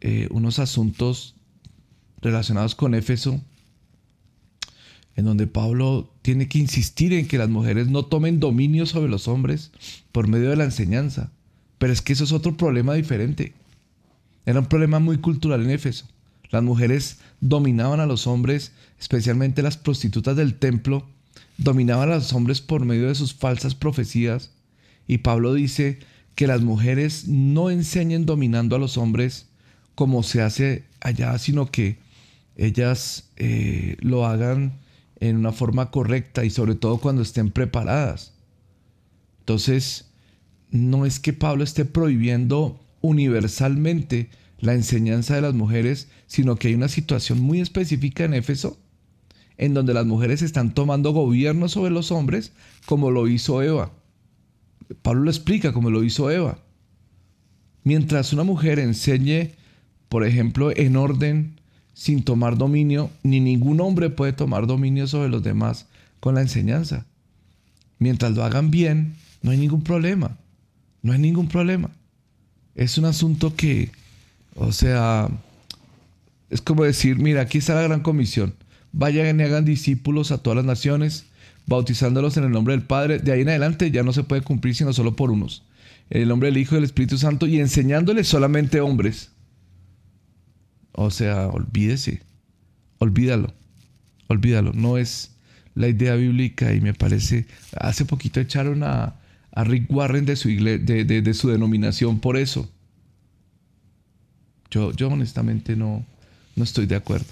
eh, 0.00 0.28
unos 0.30 0.58
asuntos 0.58 1.34
relacionados 2.20 2.74
con 2.74 2.94
Éfeso, 2.94 3.40
en 5.16 5.24
donde 5.24 5.46
Pablo 5.46 6.12
tiene 6.22 6.48
que 6.48 6.58
insistir 6.58 7.12
en 7.12 7.28
que 7.28 7.38
las 7.38 7.48
mujeres 7.48 7.88
no 7.88 8.04
tomen 8.04 8.40
dominio 8.40 8.86
sobre 8.86 9.10
los 9.10 9.28
hombres 9.28 9.70
por 10.12 10.28
medio 10.28 10.50
de 10.50 10.56
la 10.56 10.64
enseñanza. 10.64 11.30
Pero 11.78 11.92
es 11.92 12.02
que 12.02 12.14
eso 12.14 12.24
es 12.24 12.32
otro 12.32 12.56
problema 12.56 12.94
diferente. 12.94 13.52
Era 14.46 14.60
un 14.60 14.66
problema 14.66 14.98
muy 14.98 15.18
cultural 15.18 15.62
en 15.62 15.70
Éfeso. 15.70 16.06
Las 16.50 16.62
mujeres 16.62 17.18
dominaban 17.40 18.00
a 18.00 18.06
los 18.06 18.26
hombres, 18.26 18.72
especialmente 18.98 19.62
las 19.62 19.76
prostitutas 19.76 20.36
del 20.36 20.54
templo, 20.54 21.06
dominaban 21.58 22.10
a 22.10 22.16
los 22.16 22.32
hombres 22.32 22.60
por 22.60 22.84
medio 22.84 23.08
de 23.08 23.14
sus 23.14 23.34
falsas 23.34 23.74
profecías. 23.74 24.50
Y 25.06 25.18
Pablo 25.18 25.54
dice 25.54 25.98
que 26.34 26.46
las 26.46 26.62
mujeres 26.62 27.28
no 27.28 27.70
enseñen 27.70 28.26
dominando 28.26 28.76
a 28.76 28.78
los 28.78 28.96
hombres 28.96 29.46
como 29.94 30.22
se 30.22 30.42
hace 30.42 30.84
allá, 31.00 31.38
sino 31.38 31.70
que 31.70 31.98
ellas 32.56 33.30
eh, 33.36 33.96
lo 34.00 34.26
hagan 34.26 34.80
en 35.20 35.36
una 35.36 35.52
forma 35.52 35.90
correcta 35.90 36.44
y 36.44 36.50
sobre 36.50 36.74
todo 36.74 36.98
cuando 36.98 37.22
estén 37.22 37.50
preparadas. 37.50 38.32
Entonces, 39.40 40.06
no 40.70 41.06
es 41.06 41.20
que 41.20 41.32
Pablo 41.32 41.62
esté 41.64 41.84
prohibiendo 41.84 42.80
universalmente 43.00 44.30
la 44.58 44.74
enseñanza 44.74 45.34
de 45.34 45.42
las 45.42 45.54
mujeres, 45.54 46.08
sino 46.26 46.56
que 46.56 46.68
hay 46.68 46.74
una 46.74 46.88
situación 46.88 47.40
muy 47.40 47.60
específica 47.60 48.24
en 48.24 48.34
Éfeso 48.34 48.78
en 49.56 49.74
donde 49.74 49.94
las 49.94 50.06
mujeres 50.06 50.42
están 50.42 50.74
tomando 50.74 51.12
gobierno 51.12 51.68
sobre 51.68 51.90
los 51.90 52.10
hombres 52.10 52.52
como 52.86 53.10
lo 53.10 53.28
hizo 53.28 53.62
Eva. 53.62 53.90
Pablo 55.02 55.24
lo 55.24 55.30
explica 55.30 55.72
como 55.72 55.90
lo 55.90 56.02
hizo 56.02 56.30
Eva. 56.30 56.58
Mientras 57.84 58.32
una 58.32 58.44
mujer 58.44 58.78
enseñe, 58.78 59.52
por 60.08 60.24
ejemplo, 60.24 60.74
en 60.74 60.96
orden, 60.96 61.60
sin 61.92 62.24
tomar 62.24 62.58
dominio, 62.58 63.10
ni 63.22 63.40
ningún 63.40 63.80
hombre 63.80 64.10
puede 64.10 64.32
tomar 64.32 64.66
dominio 64.66 65.06
sobre 65.06 65.28
los 65.28 65.42
demás 65.42 65.86
con 66.20 66.34
la 66.34 66.42
enseñanza. 66.42 67.06
Mientras 67.98 68.32
lo 68.32 68.44
hagan 68.44 68.70
bien, 68.70 69.14
no 69.42 69.50
hay 69.50 69.58
ningún 69.58 69.82
problema. 69.82 70.36
No 71.02 71.12
hay 71.12 71.18
ningún 71.18 71.48
problema. 71.48 71.90
Es 72.74 72.98
un 72.98 73.04
asunto 73.04 73.54
que, 73.54 73.90
o 74.56 74.72
sea, 74.72 75.28
es 76.50 76.60
como 76.60 76.84
decir, 76.84 77.18
mira, 77.18 77.42
aquí 77.42 77.58
está 77.58 77.74
la 77.74 77.82
gran 77.82 78.00
comisión. 78.00 78.54
Vayan 78.96 79.40
y 79.40 79.42
hagan 79.42 79.64
discípulos 79.64 80.30
a 80.30 80.38
todas 80.38 80.56
las 80.56 80.64
naciones, 80.64 81.26
bautizándolos 81.66 82.36
en 82.36 82.44
el 82.44 82.52
nombre 82.52 82.76
del 82.76 82.86
Padre. 82.86 83.18
De 83.18 83.32
ahí 83.32 83.40
en 83.40 83.48
adelante 83.48 83.90
ya 83.90 84.04
no 84.04 84.12
se 84.12 84.22
puede 84.22 84.42
cumplir 84.42 84.76
sino 84.76 84.92
solo 84.92 85.16
por 85.16 85.32
unos. 85.32 85.64
En 86.10 86.22
el 86.22 86.28
nombre 86.28 86.48
del 86.48 86.58
Hijo 86.58 86.74
y 86.74 86.76
del 86.76 86.84
Espíritu 86.84 87.18
Santo 87.18 87.48
y 87.48 87.58
enseñándoles 87.58 88.28
solamente 88.28 88.80
hombres. 88.80 89.32
O 90.92 91.10
sea, 91.10 91.48
olvídese. 91.48 92.22
Olvídalo. 92.98 93.52
Olvídalo. 94.28 94.72
No 94.72 94.96
es 94.96 95.32
la 95.74 95.88
idea 95.88 96.14
bíblica 96.14 96.72
y 96.72 96.80
me 96.80 96.94
parece... 96.94 97.46
Hace 97.76 98.04
poquito 98.04 98.38
echaron 98.38 98.84
a, 98.84 99.16
a 99.50 99.64
Rick 99.64 99.90
Warren 99.90 100.24
de 100.24 100.36
su, 100.36 100.50
de, 100.50 101.34
su 101.34 101.48
denominación 101.48 102.20
por 102.20 102.36
eso. 102.36 102.70
Yo, 104.70 104.92
yo 104.92 105.08
honestamente 105.08 105.74
no, 105.74 106.06
no 106.54 106.62
estoy 106.62 106.86
de 106.86 106.94
acuerdo. 106.94 107.26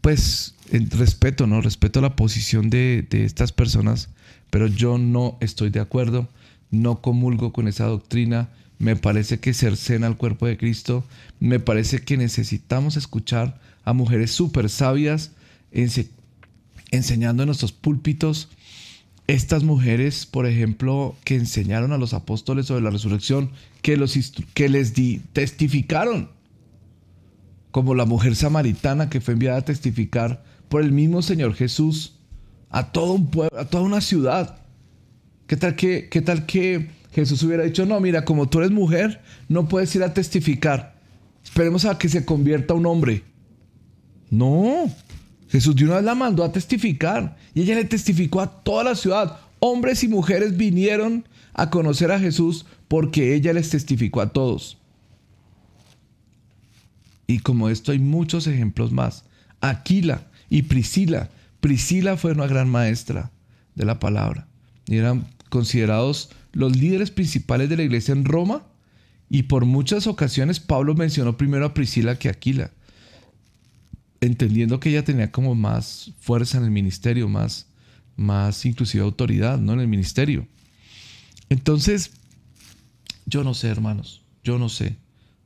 Pues 0.00 0.54
respeto, 0.70 1.46
¿no? 1.46 1.60
Respeto 1.60 2.00
la 2.00 2.16
posición 2.16 2.70
de, 2.70 3.06
de 3.08 3.24
estas 3.24 3.52
personas, 3.52 4.08
pero 4.50 4.66
yo 4.66 4.98
no 4.98 5.36
estoy 5.40 5.70
de 5.70 5.80
acuerdo, 5.80 6.28
no 6.70 7.00
comulgo 7.00 7.52
con 7.52 7.68
esa 7.68 7.86
doctrina. 7.86 8.48
Me 8.78 8.94
parece 8.94 9.40
que 9.40 9.54
cercena 9.54 10.06
al 10.06 10.16
cuerpo 10.16 10.46
de 10.46 10.56
Cristo. 10.56 11.04
Me 11.40 11.58
parece 11.58 12.00
que 12.00 12.16
necesitamos 12.16 12.96
escuchar 12.96 13.60
a 13.84 13.92
mujeres 13.92 14.30
súper 14.30 14.68
sabias 14.68 15.32
enseñando 16.90 17.42
en 17.42 17.48
nuestros 17.48 17.72
púlpitos. 17.72 18.48
Estas 19.26 19.62
mujeres, 19.62 20.26
por 20.26 20.46
ejemplo, 20.46 21.16
que 21.24 21.34
enseñaron 21.34 21.92
a 21.92 21.98
los 21.98 22.14
apóstoles 22.14 22.66
sobre 22.66 22.82
la 22.82 22.90
resurrección, 22.90 23.50
que, 23.82 23.96
los, 23.96 24.16
que 24.54 24.68
les 24.68 24.94
testificaron, 25.32 26.30
como 27.78 27.94
la 27.94 28.06
mujer 28.06 28.34
samaritana 28.34 29.08
que 29.08 29.20
fue 29.20 29.34
enviada 29.34 29.58
a 29.58 29.64
testificar 29.64 30.42
por 30.68 30.82
el 30.82 30.90
mismo 30.90 31.22
Señor 31.22 31.54
Jesús 31.54 32.16
a 32.70 32.90
todo 32.90 33.12
un 33.12 33.30
pueblo, 33.30 33.56
a 33.56 33.66
toda 33.66 33.84
una 33.84 34.00
ciudad. 34.00 34.58
¿Qué 35.46 35.56
tal 35.56 35.76
que, 35.76 36.08
qué 36.08 36.20
tal 36.20 36.44
que 36.44 36.90
Jesús 37.12 37.40
hubiera 37.44 37.62
dicho, 37.62 37.86
no, 37.86 38.00
mira, 38.00 38.24
como 38.24 38.48
tú 38.48 38.58
eres 38.58 38.72
mujer, 38.72 39.20
no 39.48 39.68
puedes 39.68 39.94
ir 39.94 40.02
a 40.02 40.12
testificar. 40.12 40.96
Esperemos 41.44 41.84
a 41.84 41.96
que 41.98 42.08
se 42.08 42.24
convierta 42.24 42.74
un 42.74 42.84
hombre. 42.86 43.22
No, 44.28 44.90
Jesús 45.48 45.76
de 45.76 45.84
una 45.84 45.94
vez 45.98 46.04
la 46.04 46.16
mandó 46.16 46.42
a 46.42 46.50
testificar 46.50 47.36
y 47.54 47.60
ella 47.60 47.76
le 47.76 47.84
testificó 47.84 48.40
a 48.40 48.60
toda 48.64 48.82
la 48.82 48.96
ciudad. 48.96 49.38
Hombres 49.60 50.02
y 50.02 50.08
mujeres 50.08 50.56
vinieron 50.56 51.28
a 51.54 51.70
conocer 51.70 52.10
a 52.10 52.18
Jesús 52.18 52.66
porque 52.88 53.36
ella 53.36 53.52
les 53.52 53.70
testificó 53.70 54.20
a 54.20 54.32
todos. 54.32 54.78
Y 57.28 57.40
como 57.40 57.68
esto 57.68 57.92
hay 57.92 58.00
muchos 58.00 58.48
ejemplos 58.48 58.90
más. 58.90 59.24
Aquila 59.60 60.26
y 60.50 60.62
Priscila. 60.62 61.30
Priscila 61.60 62.16
fue 62.16 62.32
una 62.32 62.48
gran 62.48 62.68
maestra 62.68 63.30
de 63.76 63.84
la 63.84 64.00
palabra 64.00 64.48
y 64.86 64.96
eran 64.96 65.28
considerados 65.50 66.30
los 66.52 66.76
líderes 66.76 67.10
principales 67.10 67.68
de 67.68 67.76
la 67.76 67.82
iglesia 67.84 68.12
en 68.12 68.24
Roma 68.24 68.66
y 69.28 69.44
por 69.44 69.66
muchas 69.66 70.06
ocasiones 70.06 70.58
Pablo 70.58 70.94
mencionó 70.94 71.36
primero 71.36 71.66
a 71.66 71.74
Priscila 71.74 72.18
que 72.18 72.28
a 72.28 72.32
Aquila, 72.32 72.70
entendiendo 74.20 74.80
que 74.80 74.90
ella 74.90 75.04
tenía 75.04 75.30
como 75.30 75.54
más 75.54 76.12
fuerza 76.18 76.58
en 76.58 76.64
el 76.64 76.70
ministerio, 76.70 77.28
más, 77.28 77.66
más 78.16 78.64
inclusive 78.64 79.04
autoridad 79.04 79.58
¿no? 79.58 79.74
en 79.74 79.80
el 79.80 79.88
ministerio. 79.88 80.46
Entonces, 81.50 82.12
yo 83.26 83.44
no 83.44 83.54
sé, 83.54 83.68
hermanos, 83.68 84.22
yo 84.42 84.58
no 84.58 84.68
sé. 84.68 84.96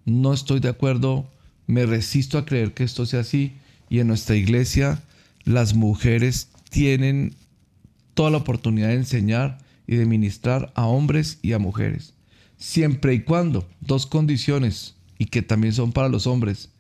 No 0.05 0.33
estoy 0.33 0.61
de 0.61 0.69
acuerdo, 0.69 1.29
me 1.67 1.87
resisto 1.87 2.39
a 2.39 2.45
creer 2.45 2.75
que 2.75 2.85
esto 2.85 3.07
sea 3.07 3.21
así 3.21 3.55
y 3.89 4.01
en 4.01 4.09
nuestra 4.09 4.37
iglesia 4.37 5.03
las 5.45 5.75
mujeres 5.75 6.49
tienen 6.71 7.35
toda 8.15 8.31
la 8.31 8.39
oportunidad 8.39 8.89
de 8.89 8.95
enseñar 8.95 9.59
y 9.87 9.97
de 9.97 10.07
ministrar 10.07 10.73
a 10.75 10.87
hombres 10.87 11.39
y 11.43 11.53
a 11.53 11.59
mujeres. 11.59 12.15
Siempre 12.57 13.15
y 13.15 13.21
cuando, 13.23 13.69
dos 13.81 14.07
condiciones, 14.07 14.95
y 15.19 15.27
que 15.27 15.43
también 15.43 15.73
son 15.73 15.93
para 15.93 16.09
los 16.09 16.27
hombres. 16.27 16.71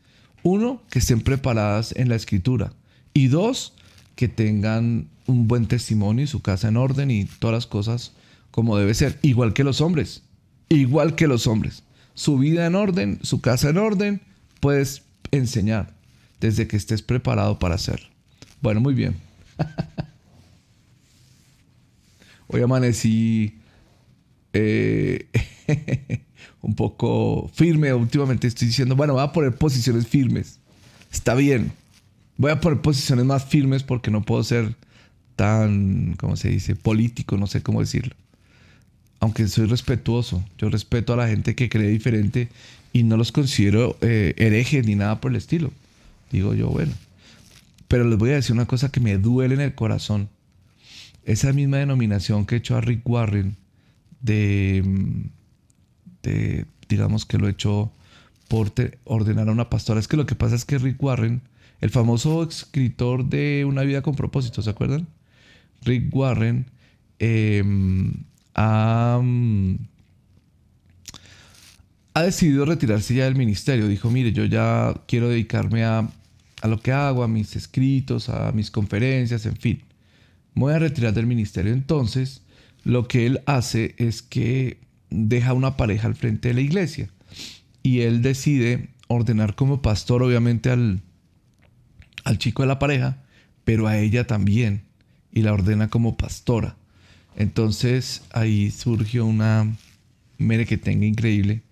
Uno, 0.42 0.82
que 0.90 0.98
estén 0.98 1.20
preparadas 1.20 1.94
en 1.96 2.08
la 2.08 2.16
escritura. 2.16 2.72
Y 3.14 3.28
dos, 3.28 3.74
que 4.16 4.28
tengan 4.28 5.08
un 5.26 5.46
buen 5.46 5.66
testimonio 5.66 6.24
y 6.24 6.28
su 6.28 6.42
casa 6.42 6.68
en 6.68 6.76
orden 6.76 7.10
y 7.10 7.24
todas 7.24 7.54
las 7.54 7.66
cosas 7.66 8.12
como 8.50 8.76
debe 8.76 8.94
ser. 8.94 9.18
Igual 9.22 9.52
que 9.52 9.64
los 9.64 9.80
hombres. 9.80 10.22
Igual 10.68 11.14
que 11.14 11.28
los 11.28 11.46
hombres. 11.46 11.84
Su 12.14 12.38
vida 12.38 12.66
en 12.66 12.74
orden, 12.74 13.20
su 13.22 13.40
casa 13.40 13.70
en 13.70 13.78
orden, 13.78 14.22
puedes 14.62 15.02
enseñar 15.32 15.92
desde 16.40 16.68
que 16.68 16.76
estés 16.76 17.02
preparado 17.02 17.58
para 17.58 17.74
hacerlo. 17.74 18.06
Bueno, 18.60 18.80
muy 18.80 18.94
bien. 18.94 19.16
Hoy 22.46 22.62
amanecí 22.62 23.58
eh, 24.52 25.26
un 26.62 26.76
poco 26.76 27.50
firme. 27.52 27.92
Últimamente 27.92 28.46
estoy 28.46 28.68
diciendo, 28.68 28.94
bueno, 28.94 29.14
voy 29.14 29.24
a 29.24 29.32
poner 29.32 29.56
posiciones 29.56 30.06
firmes. 30.06 30.60
Está 31.10 31.34
bien. 31.34 31.72
Voy 32.36 32.52
a 32.52 32.60
poner 32.60 32.80
posiciones 32.82 33.24
más 33.24 33.44
firmes 33.44 33.82
porque 33.82 34.12
no 34.12 34.22
puedo 34.22 34.44
ser 34.44 34.76
tan, 35.34 36.14
¿cómo 36.20 36.36
se 36.36 36.50
dice? 36.50 36.76
Político, 36.76 37.36
no 37.36 37.48
sé 37.48 37.64
cómo 37.64 37.80
decirlo. 37.80 38.14
Aunque 39.18 39.48
soy 39.48 39.66
respetuoso. 39.66 40.44
Yo 40.56 40.68
respeto 40.68 41.14
a 41.14 41.16
la 41.16 41.26
gente 41.26 41.56
que 41.56 41.68
cree 41.68 41.88
diferente 41.88 42.48
y 42.92 43.02
no 43.04 43.16
los 43.16 43.32
considero 43.32 43.96
eh, 44.00 44.34
herejes 44.36 44.86
ni 44.86 44.94
nada 44.94 45.20
por 45.20 45.30
el 45.30 45.36
estilo. 45.36 45.72
Digo 46.30 46.54
yo, 46.54 46.68
bueno. 46.68 46.92
Pero 47.88 48.04
les 48.04 48.18
voy 48.18 48.30
a 48.30 48.34
decir 48.34 48.54
una 48.54 48.66
cosa 48.66 48.90
que 48.90 49.00
me 49.00 49.18
duele 49.18 49.54
en 49.54 49.60
el 49.60 49.74
corazón 49.74 50.28
esa 51.24 51.52
misma 51.52 51.78
denominación 51.78 52.46
que 52.46 52.56
echó 52.56 52.76
a 52.76 52.80
Rick 52.80 53.08
Warren 53.08 53.56
de, 54.20 54.82
de 56.22 56.66
digamos 56.88 57.24
que 57.24 57.38
lo 57.38 57.48
echó 57.48 57.92
por 58.48 58.72
ordenar 59.04 59.48
a 59.48 59.52
una 59.52 59.70
pastora. 59.70 60.00
Es 60.00 60.08
que 60.08 60.16
lo 60.16 60.26
que 60.26 60.34
pasa 60.34 60.54
es 60.54 60.64
que 60.64 60.78
Rick 60.78 61.02
Warren, 61.02 61.40
el 61.80 61.90
famoso 61.90 62.42
escritor 62.42 63.24
de 63.24 63.64
Una 63.66 63.82
vida 63.82 64.02
con 64.02 64.14
propósito, 64.14 64.62
¿se 64.62 64.70
acuerdan? 64.70 65.06
Rick 65.82 66.14
Warren 66.14 66.66
em, 67.18 68.12
ha, 68.54 69.20
ha, 72.14 72.22
decidido 72.22 72.64
retirarse 72.64 73.14
ya 73.14 73.24
del 73.24 73.36
ministerio. 73.36 73.88
Dijo, 73.88 74.10
mire, 74.10 74.32
yo 74.32 74.44
ya 74.44 74.94
quiero 75.06 75.28
dedicarme 75.28 75.84
a, 75.84 76.08
a 76.60 76.68
lo 76.68 76.78
que 76.80 76.92
hago, 76.92 77.22
a 77.22 77.28
mis 77.28 77.56
escritos, 77.56 78.28
a 78.28 78.52
mis 78.52 78.70
conferencias, 78.70 79.46
en 79.46 79.56
fin 79.56 79.82
voy 80.54 80.72
a 80.72 80.78
retirar 80.78 81.14
del 81.14 81.26
ministerio. 81.26 81.72
Entonces, 81.72 82.42
lo 82.84 83.08
que 83.08 83.26
él 83.26 83.40
hace 83.46 83.94
es 83.98 84.22
que 84.22 84.78
deja 85.10 85.52
una 85.52 85.76
pareja 85.76 86.08
al 86.08 86.14
frente 86.14 86.48
de 86.48 86.54
la 86.54 86.60
iglesia 86.60 87.08
y 87.82 88.00
él 88.00 88.22
decide 88.22 88.88
ordenar 89.08 89.54
como 89.54 89.82
pastor, 89.82 90.22
obviamente, 90.22 90.70
al, 90.70 91.00
al 92.24 92.38
chico 92.38 92.62
de 92.62 92.68
la 92.68 92.78
pareja, 92.78 93.18
pero 93.64 93.86
a 93.86 93.98
ella 93.98 94.26
también, 94.26 94.82
y 95.32 95.42
la 95.42 95.52
ordena 95.52 95.88
como 95.88 96.16
pastora. 96.16 96.76
Entonces 97.36 98.22
ahí 98.32 98.70
surgió 98.70 99.24
una 99.24 99.74
mere 100.38 100.66
que 100.66 100.76
tenga 100.76 101.06
increíble 101.06 101.62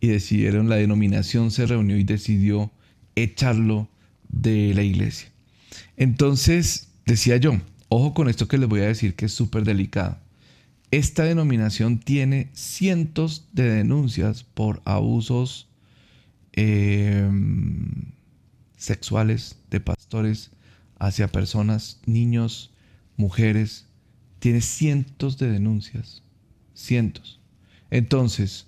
y 0.00 0.08
decidieron, 0.08 0.68
la 0.68 0.76
denominación 0.76 1.50
se 1.50 1.66
reunió 1.66 1.96
y 1.96 2.04
decidió 2.04 2.70
echarlo 3.14 3.88
de 4.28 4.74
la 4.74 4.82
iglesia. 4.82 5.28
Entonces, 5.96 6.88
decía 7.06 7.36
yo, 7.38 7.58
Ojo 7.88 8.14
con 8.14 8.28
esto 8.28 8.48
que 8.48 8.58
les 8.58 8.68
voy 8.68 8.80
a 8.80 8.88
decir 8.88 9.14
que 9.14 9.26
es 9.26 9.32
súper 9.32 9.64
delicado. 9.64 10.18
Esta 10.90 11.24
denominación 11.24 11.98
tiene 11.98 12.50
cientos 12.52 13.48
de 13.52 13.70
denuncias 13.70 14.42
por 14.42 14.82
abusos 14.84 15.68
em, 16.52 18.12
sexuales 18.76 19.56
de 19.70 19.80
pastores 19.80 20.50
hacia 20.98 21.28
personas, 21.28 22.00
niños, 22.06 22.72
mujeres. 23.16 23.86
Tiene 24.38 24.60
cientos 24.60 25.38
de 25.38 25.50
denuncias. 25.50 26.22
Cientos. 26.74 27.40
Entonces, 27.90 28.66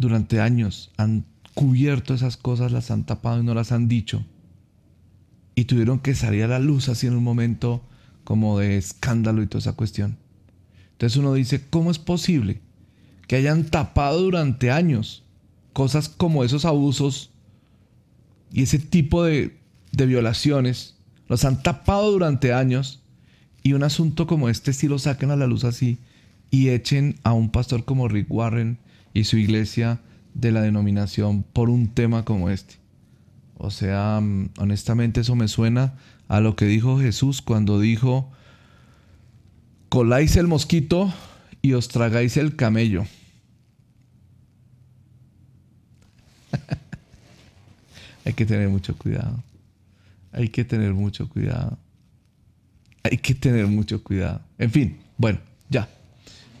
durante 0.00 0.40
años 0.40 0.90
han 0.96 1.26
cubierto 1.54 2.14
esas 2.14 2.38
cosas, 2.38 2.72
las 2.72 2.90
han 2.90 3.04
tapado 3.04 3.40
y 3.40 3.44
no 3.44 3.54
las 3.54 3.70
han 3.70 3.86
dicho. 3.86 4.24
Y 5.54 5.64
tuvieron 5.64 5.98
que 5.98 6.14
salir 6.14 6.44
a 6.44 6.48
la 6.48 6.58
luz 6.58 6.88
así 6.88 7.06
en 7.06 7.14
un 7.14 7.22
momento 7.22 7.82
como 8.24 8.58
de 8.58 8.78
escándalo 8.78 9.42
y 9.42 9.46
toda 9.46 9.60
esa 9.60 9.74
cuestión. 9.74 10.16
Entonces 10.92 11.18
uno 11.18 11.34
dice, 11.34 11.66
¿cómo 11.68 11.90
es 11.90 11.98
posible 11.98 12.60
que 13.28 13.36
hayan 13.36 13.64
tapado 13.64 14.22
durante 14.22 14.70
años 14.70 15.22
cosas 15.74 16.08
como 16.08 16.44
esos 16.44 16.64
abusos 16.64 17.30
y 18.52 18.62
ese 18.62 18.78
tipo 18.78 19.22
de, 19.22 19.58
violaciones? 19.92 20.96
Los 21.28 21.44
han 21.44 21.62
tapado 21.62 22.10
durante 22.10 22.54
años 22.54 23.02
y 23.62 23.74
un 23.74 23.82
asunto 23.82 24.26
como 24.26 24.48
este 24.48 24.72
si 24.72 24.88
lo 24.88 24.98
saquen 24.98 25.30
a 25.30 25.36
la 25.36 25.46
luz 25.46 25.64
así 25.64 25.98
y 26.50 26.70
echen 26.70 27.16
a 27.22 27.34
un 27.34 27.50
pastor 27.50 27.84
como 27.84 28.08
Rick 28.08 28.30
Warren 28.30 28.78
y 29.12 29.24
su 29.24 29.36
iglesia 29.36 30.00
de 30.34 30.52
la 30.52 30.62
denominación 30.62 31.42
por 31.42 31.70
un 31.70 31.88
tema 31.88 32.24
como 32.24 32.50
este. 32.50 32.76
O 33.58 33.70
sea, 33.70 34.20
mm, 34.20 34.50
honestamente 34.58 35.20
eso 35.20 35.36
me 35.36 35.48
suena 35.48 35.94
a 36.28 36.40
lo 36.40 36.56
que 36.56 36.64
dijo 36.66 36.98
Jesús 36.98 37.42
cuando 37.42 37.80
dijo, 37.80 38.30
coláis 39.88 40.36
el 40.36 40.46
mosquito 40.46 41.12
y 41.60 41.74
os 41.74 41.88
tragáis 41.88 42.36
el 42.36 42.56
camello. 42.56 43.04
Hay 48.24 48.32
que 48.32 48.46
tener 48.46 48.68
mucho 48.68 48.96
cuidado. 48.96 49.42
Hay 50.32 50.48
que 50.48 50.64
tener 50.64 50.94
mucho 50.94 51.28
cuidado. 51.28 51.76
Hay 53.02 53.18
que 53.18 53.34
tener 53.34 53.66
mucho 53.66 54.02
cuidado. 54.02 54.40
En 54.58 54.70
fin, 54.70 54.98
bueno, 55.16 55.40
ya. 55.68 55.88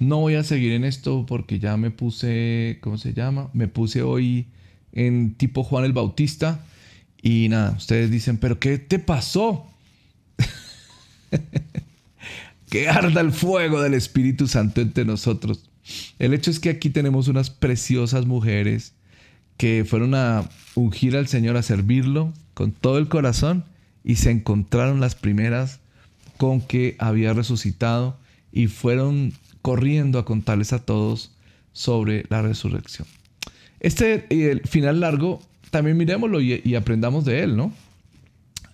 No 0.00 0.16
voy 0.16 0.34
a 0.34 0.42
seguir 0.42 0.72
en 0.72 0.84
esto 0.84 1.26
porque 1.26 1.58
ya 1.58 1.76
me 1.76 1.90
puse, 1.90 2.78
¿cómo 2.80 2.96
se 2.96 3.12
llama? 3.12 3.50
Me 3.52 3.68
puse 3.68 4.02
hoy 4.02 4.46
en 4.92 5.34
tipo 5.34 5.62
Juan 5.62 5.84
el 5.84 5.92
Bautista 5.92 6.64
y 7.20 7.48
nada, 7.50 7.76
ustedes 7.76 8.10
dicen, 8.10 8.38
pero 8.38 8.58
¿qué 8.58 8.78
te 8.78 8.98
pasó? 8.98 9.66
que 12.70 12.88
arda 12.88 13.20
el 13.20 13.30
fuego 13.30 13.82
del 13.82 13.92
Espíritu 13.92 14.46
Santo 14.48 14.80
entre 14.80 15.04
nosotros. 15.04 15.68
El 16.18 16.32
hecho 16.32 16.50
es 16.50 16.60
que 16.60 16.70
aquí 16.70 16.88
tenemos 16.88 17.28
unas 17.28 17.50
preciosas 17.50 18.24
mujeres 18.24 18.94
que 19.58 19.84
fueron 19.86 20.14
a 20.14 20.48
ungir 20.76 21.14
al 21.14 21.28
Señor, 21.28 21.58
a 21.58 21.62
servirlo 21.62 22.32
con 22.54 22.72
todo 22.72 22.96
el 22.96 23.08
corazón 23.08 23.64
y 24.02 24.16
se 24.16 24.30
encontraron 24.30 24.98
las 24.98 25.14
primeras 25.14 25.80
con 26.38 26.62
que 26.62 26.96
había 26.98 27.34
resucitado 27.34 28.18
y 28.50 28.68
fueron 28.68 29.34
corriendo 29.62 30.18
a 30.18 30.24
contarles 30.24 30.72
a 30.72 30.84
todos 30.84 31.32
sobre 31.72 32.24
la 32.28 32.42
resurrección. 32.42 33.06
Este 33.80 34.26
el 34.30 34.62
final 34.62 35.00
largo, 35.00 35.40
también 35.70 35.96
miremoslo 35.96 36.40
y, 36.40 36.60
y 36.64 36.74
aprendamos 36.74 37.24
de 37.24 37.42
él, 37.42 37.56
¿no? 37.56 37.72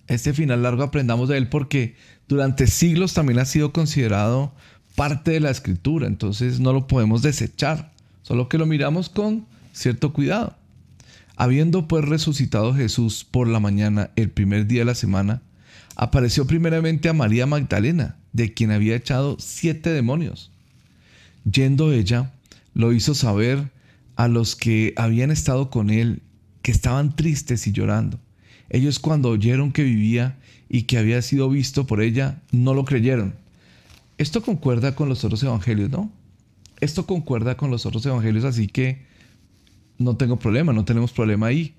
Este 0.08 0.32
final 0.32 0.62
largo 0.62 0.82
aprendamos 0.82 1.28
de 1.28 1.38
él 1.38 1.48
porque 1.48 1.96
durante 2.28 2.66
siglos 2.66 3.14
también 3.14 3.38
ha 3.38 3.44
sido 3.44 3.72
considerado 3.72 4.52
parte 4.94 5.32
de 5.32 5.40
la 5.40 5.50
escritura, 5.50 6.06
entonces 6.06 6.58
no 6.58 6.72
lo 6.72 6.86
podemos 6.86 7.22
desechar, 7.22 7.92
solo 8.22 8.48
que 8.48 8.58
lo 8.58 8.66
miramos 8.66 9.08
con 9.08 9.46
cierto 9.72 10.12
cuidado. 10.12 10.56
Habiendo 11.36 11.86
pues 11.86 12.04
resucitado 12.04 12.74
Jesús 12.74 13.26
por 13.30 13.46
la 13.46 13.60
mañana 13.60 14.10
el 14.16 14.30
primer 14.30 14.66
día 14.66 14.80
de 14.80 14.86
la 14.86 14.94
semana, 14.94 15.42
apareció 15.94 16.46
primeramente 16.46 17.08
a 17.08 17.12
María 17.12 17.46
Magdalena, 17.46 18.16
de 18.32 18.54
quien 18.54 18.70
había 18.70 18.96
echado 18.96 19.36
siete 19.38 19.90
demonios. 19.90 20.50
Yendo 21.50 21.92
ella, 21.92 22.32
lo 22.74 22.92
hizo 22.92 23.14
saber 23.14 23.70
a 24.16 24.28
los 24.28 24.56
que 24.56 24.92
habían 24.96 25.30
estado 25.30 25.70
con 25.70 25.90
él, 25.90 26.22
que 26.62 26.72
estaban 26.72 27.14
tristes 27.14 27.66
y 27.66 27.72
llorando. 27.72 28.18
Ellos 28.68 28.98
cuando 28.98 29.30
oyeron 29.30 29.72
que 29.72 29.84
vivía 29.84 30.38
y 30.68 30.82
que 30.82 30.98
había 30.98 31.22
sido 31.22 31.48
visto 31.48 31.86
por 31.86 32.00
ella, 32.00 32.42
no 32.50 32.74
lo 32.74 32.84
creyeron. 32.84 33.34
Esto 34.18 34.42
concuerda 34.42 34.94
con 34.94 35.08
los 35.08 35.24
otros 35.24 35.42
evangelios, 35.42 35.90
¿no? 35.90 36.10
Esto 36.80 37.06
concuerda 37.06 37.56
con 37.56 37.70
los 37.70 37.86
otros 37.86 38.04
evangelios, 38.04 38.44
así 38.44 38.66
que 38.66 39.06
no 39.98 40.16
tengo 40.16 40.38
problema, 40.38 40.72
no 40.72 40.84
tenemos 40.84 41.12
problema 41.12 41.46
ahí. 41.46 41.74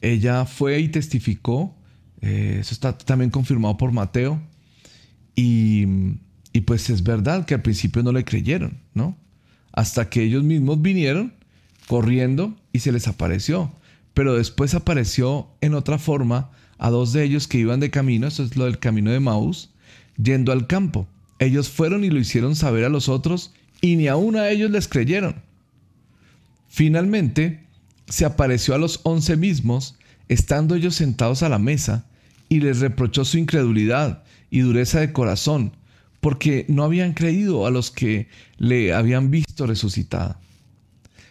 Ella 0.00 0.44
fue 0.44 0.80
y 0.80 0.88
testificó, 0.88 1.74
eh, 2.20 2.58
eso 2.60 2.74
está 2.74 2.96
también 2.96 3.30
confirmado 3.30 3.76
por 3.76 3.92
Mateo, 3.92 4.40
y, 5.36 5.86
y 6.52 6.60
pues 6.62 6.90
es 6.90 7.02
verdad 7.02 7.46
que 7.46 7.54
al 7.54 7.62
principio 7.62 8.02
no 8.02 8.12
le 8.12 8.24
creyeron. 8.24 8.83
Hasta 9.74 10.08
que 10.08 10.22
ellos 10.22 10.42
mismos 10.42 10.80
vinieron 10.80 11.34
corriendo 11.86 12.56
y 12.72 12.78
se 12.78 12.92
les 12.92 13.08
apareció. 13.08 13.72
Pero 14.14 14.34
después 14.34 14.74
apareció 14.74 15.48
en 15.60 15.74
otra 15.74 15.98
forma 15.98 16.50
a 16.78 16.90
dos 16.90 17.12
de 17.12 17.24
ellos 17.24 17.48
que 17.48 17.58
iban 17.58 17.80
de 17.80 17.90
camino, 17.90 18.26
eso 18.26 18.42
es 18.42 18.56
lo 18.56 18.64
del 18.64 18.78
camino 18.78 19.10
de 19.10 19.20
Maús, 19.20 19.70
yendo 20.16 20.52
al 20.52 20.66
campo. 20.66 21.06
Ellos 21.38 21.68
fueron 21.68 22.04
y 22.04 22.10
lo 22.10 22.18
hicieron 22.18 22.56
saber 22.56 22.84
a 22.84 22.88
los 22.88 23.08
otros 23.08 23.52
y 23.80 23.96
ni 23.96 24.08
aun 24.08 24.36
a 24.36 24.48
ellos 24.48 24.70
les 24.70 24.88
creyeron. 24.88 25.42
Finalmente, 26.68 27.66
se 28.08 28.24
apareció 28.24 28.74
a 28.74 28.78
los 28.78 29.00
once 29.02 29.36
mismos, 29.36 29.96
estando 30.28 30.74
ellos 30.74 30.94
sentados 30.94 31.42
a 31.42 31.48
la 31.48 31.58
mesa, 31.58 32.06
y 32.48 32.60
les 32.60 32.80
reprochó 32.80 33.24
su 33.24 33.38
incredulidad 33.38 34.22
y 34.50 34.60
dureza 34.60 35.00
de 35.00 35.12
corazón, 35.12 35.72
porque 36.24 36.64
no 36.70 36.84
habían 36.84 37.12
creído 37.12 37.66
a 37.66 37.70
los 37.70 37.90
que 37.90 38.28
le 38.56 38.94
habían 38.94 39.30
visto 39.30 39.66
resucitada. 39.66 40.40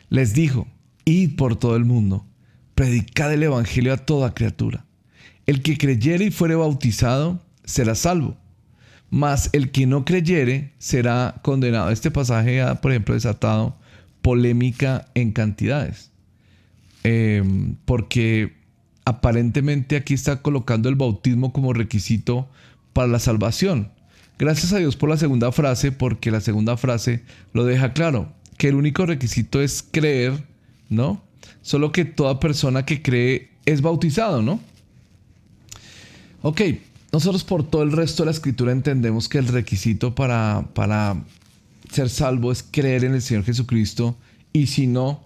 Les 0.09 0.35
dijo, 0.35 0.67
id 1.03 1.35
por 1.35 1.55
todo 1.55 1.75
el 1.75 1.83
mundo, 1.83 2.27
predicad 2.75 3.33
el 3.33 3.41
Evangelio 3.41 3.91
a 3.91 3.97
toda 3.97 4.35
criatura. 4.35 4.85
El 5.47 5.63
que 5.63 5.79
creyere 5.79 6.25
y 6.25 6.29
fuere 6.29 6.53
bautizado 6.53 7.43
será 7.63 7.95
salvo, 7.95 8.37
mas 9.09 9.49
el 9.53 9.71
que 9.71 9.87
no 9.87 10.05
creyere 10.05 10.73
será 10.77 11.41
condenado. 11.41 11.89
Este 11.89 12.11
pasaje 12.11 12.61
ha, 12.61 12.79
por 12.79 12.91
ejemplo, 12.91 13.15
desatado 13.15 13.75
polémica 14.21 15.07
en 15.15 15.31
cantidades, 15.31 16.11
em, 17.03 17.77
porque 17.85 18.57
aparentemente 19.05 19.95
aquí 19.95 20.13
está 20.13 20.43
colocando 20.43 20.87
el 20.87 20.93
bautismo 20.93 21.51
como 21.51 21.73
requisito 21.73 22.47
para 22.93 23.07
la 23.07 23.17
salvación. 23.17 23.89
Gracias 24.39 24.73
a 24.73 24.77
Dios 24.77 24.95
por 24.95 25.09
la 25.09 25.17
segunda 25.17 25.51
frase, 25.51 25.91
porque 25.91 26.31
la 26.31 26.41
segunda 26.41 26.75
frase 26.77 27.23
lo 27.53 27.65
deja 27.65 27.93
claro, 27.93 28.31
que 28.57 28.69
el 28.69 28.75
único 28.75 29.05
requisito 29.05 29.61
es 29.61 29.85
creer, 29.91 30.43
¿no? 30.89 31.21
Solo 31.61 31.91
que 31.91 32.05
toda 32.05 32.39
persona 32.39 32.85
que 32.85 33.01
cree 33.01 33.49
es 33.65 33.81
bautizado, 33.81 34.41
¿no? 34.41 34.59
Ok, 36.41 36.61
nosotros 37.11 37.43
por 37.43 37.63
todo 37.63 37.83
el 37.83 37.91
resto 37.91 38.23
de 38.23 38.27
la 38.27 38.31
escritura 38.31 38.71
entendemos 38.71 39.29
que 39.29 39.37
el 39.37 39.47
requisito 39.47 40.15
para, 40.15 40.65
para 40.73 41.23
ser 41.91 42.09
salvo 42.09 42.51
es 42.51 42.63
creer 42.63 43.05
en 43.05 43.13
el 43.13 43.21
Señor 43.21 43.43
Jesucristo 43.43 44.17
y 44.51 44.67
si 44.67 44.87
no, 44.87 45.21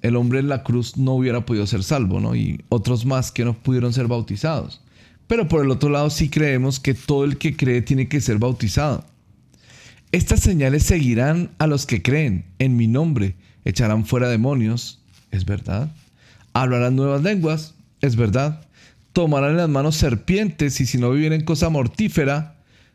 el 0.00 0.16
hombre 0.16 0.38
en 0.38 0.48
la 0.48 0.62
cruz 0.62 0.96
no 0.96 1.14
hubiera 1.14 1.44
podido 1.44 1.66
ser 1.66 1.82
salvo, 1.82 2.20
¿no? 2.20 2.36
Y 2.36 2.64
otros 2.68 3.04
más 3.04 3.32
que 3.32 3.44
no 3.44 3.54
pudieron 3.54 3.92
ser 3.92 4.06
bautizados. 4.06 4.80
Pero 5.28 5.46
por 5.46 5.64
el 5.64 5.70
otro 5.70 5.88
lado 5.88 6.10
sí 6.10 6.28
creemos 6.28 6.80
que 6.80 6.94
todo 6.94 7.24
el 7.24 7.38
que 7.38 7.56
cree 7.56 7.80
tiene 7.82 8.08
que 8.08 8.20
ser 8.20 8.38
bautizado. 8.38 9.04
Estas 10.10 10.40
señales 10.40 10.82
seguirán 10.82 11.50
a 11.58 11.66
los 11.66 11.86
que 11.86 12.02
creen 12.02 12.44
en 12.58 12.76
mi 12.76 12.88
nombre, 12.88 13.36
echarán 13.64 14.04
fuera 14.06 14.28
demonios, 14.28 15.00
es 15.30 15.44
verdad. 15.44 15.92
Hablarán 16.54 16.96
nuevas 16.96 17.22
lenguas, 17.22 17.74
es 18.00 18.16
verdad 18.16 18.68
tomarán 19.18 19.50
en 19.50 19.56
las 19.56 19.68
manos 19.68 19.96
serpientes 19.96 20.80
y 20.80 20.86
si 20.86 20.96
no 20.96 21.10
vivieren 21.10 21.44
cosa 21.44 21.68
mortífera, 21.70 22.54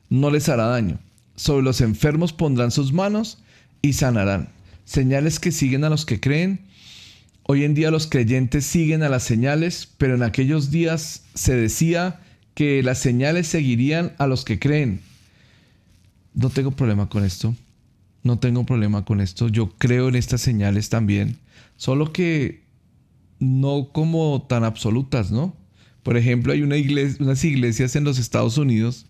no 0.10 0.32
les 0.32 0.48
hará 0.48 0.68
daño. 0.68 0.98
Sobre 1.36 1.64
los 1.64 1.82
enfermos 1.82 2.32
pondrán 2.32 2.72
sus 2.72 2.94
manos 2.94 3.40
y 3.82 3.92
sanarán. 3.92 4.48
Señales 4.86 5.42
que 5.42 5.52
siguen 5.52 5.84
a 5.84 5.90
los 5.90 6.06
que 6.06 6.22
creen. 6.22 6.62
Hoy 7.44 7.66
en 7.66 7.74
día 7.74 7.92
los 7.92 8.08
creyentes 8.08 8.66
siguen 8.66 9.04
a 9.04 9.10
las 9.10 9.24
señales, 9.24 9.90
pero 9.98 10.16
en 10.16 10.24
aquellos 10.24 10.72
días 10.72 11.24
se 11.34 11.58
decía 11.58 12.22
que 12.54 12.84
las 12.84 13.00
señales 13.00 13.48
seguirían 13.48 14.14
a 14.18 14.28
los 14.28 14.46
que 14.46 14.60
creen. 14.60 15.02
No 16.34 16.50
tengo 16.50 16.72
problema 16.72 17.10
con 17.10 17.24
esto. 17.24 17.56
No 18.24 18.40
tengo 18.40 18.66
problema 18.66 19.06
con 19.06 19.22
esto. 19.22 19.48
Yo 19.50 19.70
creo 19.78 20.10
en 20.10 20.16
estas 20.16 20.42
señales 20.42 20.90
también. 20.90 21.38
Solo 21.78 22.14
que 22.14 22.64
no 23.40 23.90
como 23.92 24.46
tan 24.48 24.64
absolutas, 24.64 25.32
¿no? 25.32 25.56
Por 26.04 26.18
ejemplo, 26.18 26.54
hay 26.54 26.62
unas 26.62 27.44
iglesias 27.44 27.96
en 27.96 28.04
los 28.04 28.20
Estados 28.20 28.58
Unidos 28.58 29.06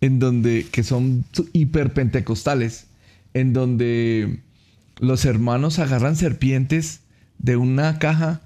en 0.00 0.18
donde, 0.18 0.66
que 0.70 0.82
son 0.82 1.24
hiperpentecostales, 1.52 2.86
en 3.34 3.52
donde 3.52 4.40
los 4.98 5.24
hermanos 5.24 5.78
agarran 5.78 6.16
serpientes 6.16 7.00
de 7.38 7.56
una 7.56 7.98
caja 7.98 8.42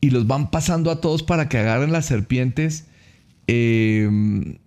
y 0.00 0.10
los 0.10 0.26
van 0.26 0.50
pasando 0.50 0.90
a 0.90 1.00
todos 1.00 1.22
para 1.22 1.48
que 1.48 1.58
agarren 1.58 1.92
las 1.92 2.06
serpientes 2.06 2.84
em, 3.52 4.58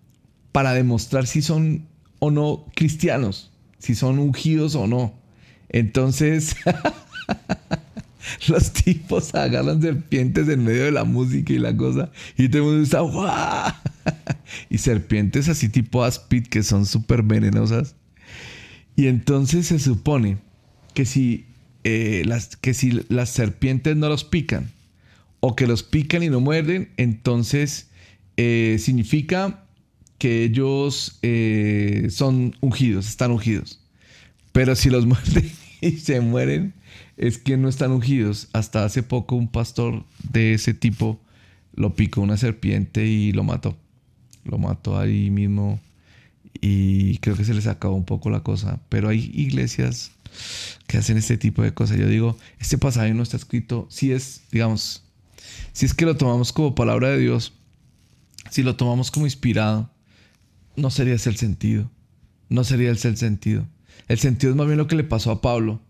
para 0.51 0.73
demostrar 0.73 1.27
si 1.27 1.41
son 1.41 1.87
o 2.19 2.31
no 2.31 2.65
cristianos, 2.75 3.51
si 3.79 3.95
son 3.95 4.19
ungidos 4.19 4.75
o 4.75 4.87
no. 4.87 5.13
Entonces, 5.69 6.55
los 8.47 8.71
tipos 8.71 9.33
agarran 9.35 9.81
serpientes 9.81 10.47
en 10.47 10.63
medio 10.63 10.85
de 10.85 10.91
la 10.91 11.03
música 11.03 11.53
y 11.53 11.59
la 11.59 11.75
cosa. 11.75 12.11
Y 12.37 12.49
todo 12.49 12.59
el 12.59 12.67
mundo 12.67 12.83
está 12.83 12.99
¡guau! 13.01 13.73
Y 14.69 14.77
serpientes 14.77 15.49
así 15.49 15.69
tipo 15.69 16.03
aspid 16.03 16.45
que 16.47 16.63
son 16.63 16.85
súper 16.85 17.23
venenosas. 17.23 17.95
Y 18.95 19.07
entonces 19.07 19.67
se 19.67 19.79
supone 19.79 20.37
que 20.93 21.05
si, 21.05 21.45
eh, 21.83 22.23
las, 22.25 22.55
que 22.55 22.73
si 22.73 23.03
las 23.09 23.29
serpientes 23.29 23.97
no 23.97 24.07
los 24.07 24.23
pican 24.23 24.71
o 25.39 25.55
que 25.55 25.67
los 25.67 25.83
pican 25.83 26.23
y 26.23 26.29
no 26.29 26.39
muerden, 26.39 26.89
entonces 26.97 27.89
eh, 28.37 28.77
significa 28.79 29.65
que 30.17 30.43
ellos 30.43 31.19
eh, 31.21 32.07
son 32.09 32.55
ungidos, 32.61 33.07
están 33.07 33.31
ungidos. 33.31 33.81
Pero 34.51 34.75
si 34.75 34.89
los 34.89 35.05
muerden 35.07 35.51
y 35.81 35.91
se 35.91 36.21
mueren, 36.21 36.73
es 37.17 37.37
que 37.37 37.57
no 37.57 37.69
están 37.69 37.91
ungidos. 37.91 38.49
Hasta 38.53 38.85
hace 38.85 39.03
poco 39.03 39.35
un 39.35 39.47
pastor 39.47 40.05
de 40.31 40.53
ese 40.53 40.73
tipo 40.73 41.19
lo 41.73 41.95
picó 41.95 42.21
una 42.21 42.37
serpiente 42.37 43.05
y 43.05 43.31
lo 43.31 43.43
mató. 43.43 43.77
Lo 44.43 44.57
mató 44.57 44.97
ahí 44.97 45.29
mismo 45.29 45.79
y 46.61 47.17
creo 47.17 47.35
que 47.35 47.43
se 47.43 47.53
les 47.53 47.67
acabó 47.67 47.95
un 47.95 48.05
poco 48.05 48.29
la 48.29 48.41
cosa. 48.41 48.79
Pero 48.89 49.09
hay 49.09 49.31
iglesias 49.33 50.11
que 50.87 50.97
hacen 50.97 51.17
este 51.17 51.37
tipo 51.37 51.61
de 51.61 51.73
cosas. 51.73 51.97
Yo 51.97 52.07
digo, 52.07 52.37
este 52.59 52.77
pasaje 52.77 53.13
no 53.13 53.23
está 53.23 53.37
escrito, 53.37 53.87
si 53.89 54.11
es, 54.11 54.41
digamos, 54.51 55.03
si 55.73 55.85
es 55.85 55.93
que 55.93 56.05
lo 56.05 56.15
tomamos 56.15 56.53
como 56.53 56.75
palabra 56.75 57.09
de 57.09 57.19
Dios, 57.19 57.53
si 58.55 58.63
lo 58.63 58.77
tomamos 58.77 59.11
como 59.11 59.25
inspirado, 59.25 59.91
no 60.77 60.89
sería 60.89 61.15
ese 61.15 61.29
el 61.29 61.35
sentido. 61.35 61.91
No 62.47 62.63
sería 62.63 62.89
ese 62.89 63.09
el 63.09 63.17
sentido. 63.17 63.67
El 64.07 64.17
sentido 64.17 64.51
es 64.51 64.55
más 64.55 64.65
bien 64.65 64.77
lo 64.77 64.87
que 64.87 64.95
le 64.95 65.03
pasó 65.03 65.31
a 65.31 65.41
Pablo 65.41 65.81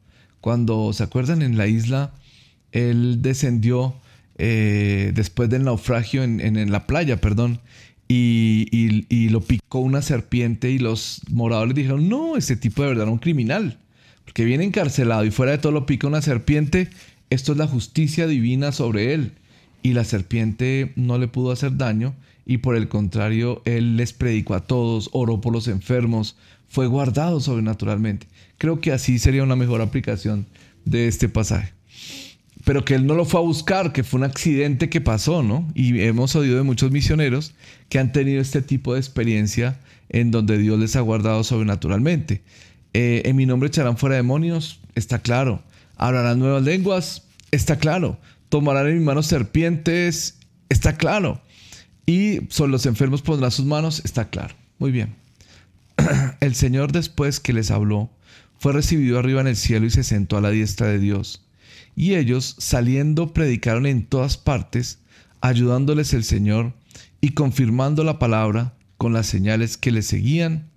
cuando, 0.42 0.92
¿se 0.92 1.04
acuerdan? 1.04 1.44
En 1.44 1.60
la 1.60 1.68
isla, 1.68 2.16
él 2.72 3.22
descendió 3.22 3.94
eh, 4.40 5.12
después 5.14 5.48
del 5.48 5.64
naufragio 5.64 6.24
en, 6.24 6.72
la 6.72 6.88
playa, 6.88 7.22
perdón, 7.22 7.62
y, 8.08 9.30
lo 9.30 9.42
picó 9.42 9.78
una 9.78 10.02
serpiente 10.02 10.72
y 10.72 10.80
los 10.80 11.22
moradores 11.30 11.76
dijeron, 11.76 12.10
no, 12.10 12.36
este 12.36 12.56
tipo 12.56 12.82
de 12.82 12.88
verdad 12.88 13.04
era 13.04 13.12
un 13.12 13.20
criminal, 13.20 13.78
porque 14.24 14.44
viene 14.44 14.64
encarcelado 14.64 15.24
y 15.24 15.30
fuera 15.30 15.52
de 15.52 15.60
todo 15.60 15.72
lo 15.72 15.86
pica 15.86 16.08
una 16.08 16.24
serpiente, 16.24 16.90
esto 17.30 17.52
es 17.52 17.60
la 17.60 17.68
justicia 17.68 18.26
divina 18.26 18.72
sobre 18.72 19.14
él. 19.14 19.34
Y 19.86 19.94
la 19.94 20.04
serpiente 20.04 20.94
no 20.96 21.20
le 21.20 21.28
pudo 21.28 21.52
hacer 21.52 21.78
daño 21.78 22.16
y 22.44 22.58
por 22.58 22.76
el 22.76 22.88
contrario 22.88 23.62
él 23.66 23.98
les 23.98 24.14
predicó 24.14 24.56
a 24.56 24.66
todos, 24.66 25.12
oró 25.14 25.42
por 25.42 25.54
los 25.54 25.68
enfermos, 25.68 26.38
fue 26.68 26.88
guardado 26.88 27.40
sobrenaturalmente. 27.40 28.26
Creo 28.58 28.82
que 28.82 28.92
así 28.92 29.20
sería 29.20 29.44
una 29.44 29.56
mejor 29.56 29.82
aplicación 29.82 30.48
de 30.86 31.08
este 31.08 31.30
pasaje. 31.30 31.74
Pero 32.64 32.84
que 32.84 32.96
él 32.96 33.06
no 33.06 33.14
lo 33.14 33.26
fue 33.26 33.40
a 33.40 33.44
buscar, 33.44 33.94
que 33.94 34.04
fue 34.04 34.18
un 34.18 34.24
accidente 34.24 34.90
que 34.90 35.02
pasó, 35.02 35.44
¿no? 35.44 35.72
Y 35.76 36.00
hemos 36.02 36.36
oído 36.36 36.58
de 36.58 36.64
muchos 36.64 36.90
misioneros 36.90 37.54
que 37.88 38.00
han 38.00 38.12
tenido 38.12 38.42
este 38.42 38.64
tipo 38.64 38.96
de 38.96 39.00
experiencia 39.00 39.80
en 40.10 40.32
donde 40.32 40.58
Dios 40.58 40.80
les 40.80 40.96
ha 40.96 41.02
guardado 41.02 41.44
sobrenaturalmente. 41.44 42.42
Eh, 42.94 43.22
en 43.26 43.36
mi 43.36 43.46
nombre 43.46 43.68
echarán 43.68 43.98
fuera 43.98 44.16
demonios, 44.16 44.80
está 44.96 45.20
claro. 45.20 45.62
Hablarán 45.96 46.40
nuevas 46.40 46.64
lenguas, 46.64 47.28
está 47.52 47.78
claro 47.78 48.18
tomarán 48.50 48.88
en 48.88 48.98
mis 48.98 49.06
manos 49.06 49.28
serpientes, 49.28 50.40
está 50.70 50.98
claro. 50.98 51.42
Y 52.06 52.42
sobre 52.50 52.72
los 52.72 52.86
enfermos 52.86 53.22
pondrá 53.22 53.52
sus 53.52 53.66
manos, 53.66 54.02
está 54.06 54.30
claro. 54.30 54.56
Muy 54.78 54.92
bien. 54.92 55.16
El 56.40 56.56
Señor 56.56 56.92
después 56.92 57.40
que 57.40 57.54
les 57.54 57.72
habló, 57.72 58.10
fue 58.60 58.74
recibido 58.74 59.20
arriba 59.20 59.42
en 59.42 59.48
el 59.48 59.56
cielo 59.56 59.86
y 59.86 59.90
se 59.90 60.04
sentó 60.04 60.38
a 60.38 60.42
la 60.42 60.50
diestra 60.50 60.88
de 60.88 61.00
Dios. 61.00 61.46
Y 61.96 62.16
ellos, 62.16 62.56
saliendo, 62.58 63.34
predicaron 63.34 63.86
en 63.86 64.06
todas 64.06 64.38
partes, 64.38 65.00
ayudándoles 65.42 66.14
el 66.14 66.24
Señor 66.24 66.74
y 67.22 67.32
confirmando 67.32 68.04
la 68.04 68.20
palabra 68.20 68.74
con 68.98 69.14
las 69.14 69.28
señales 69.28 69.78
que 69.78 69.92
le 69.92 70.02
seguían. 70.02 70.70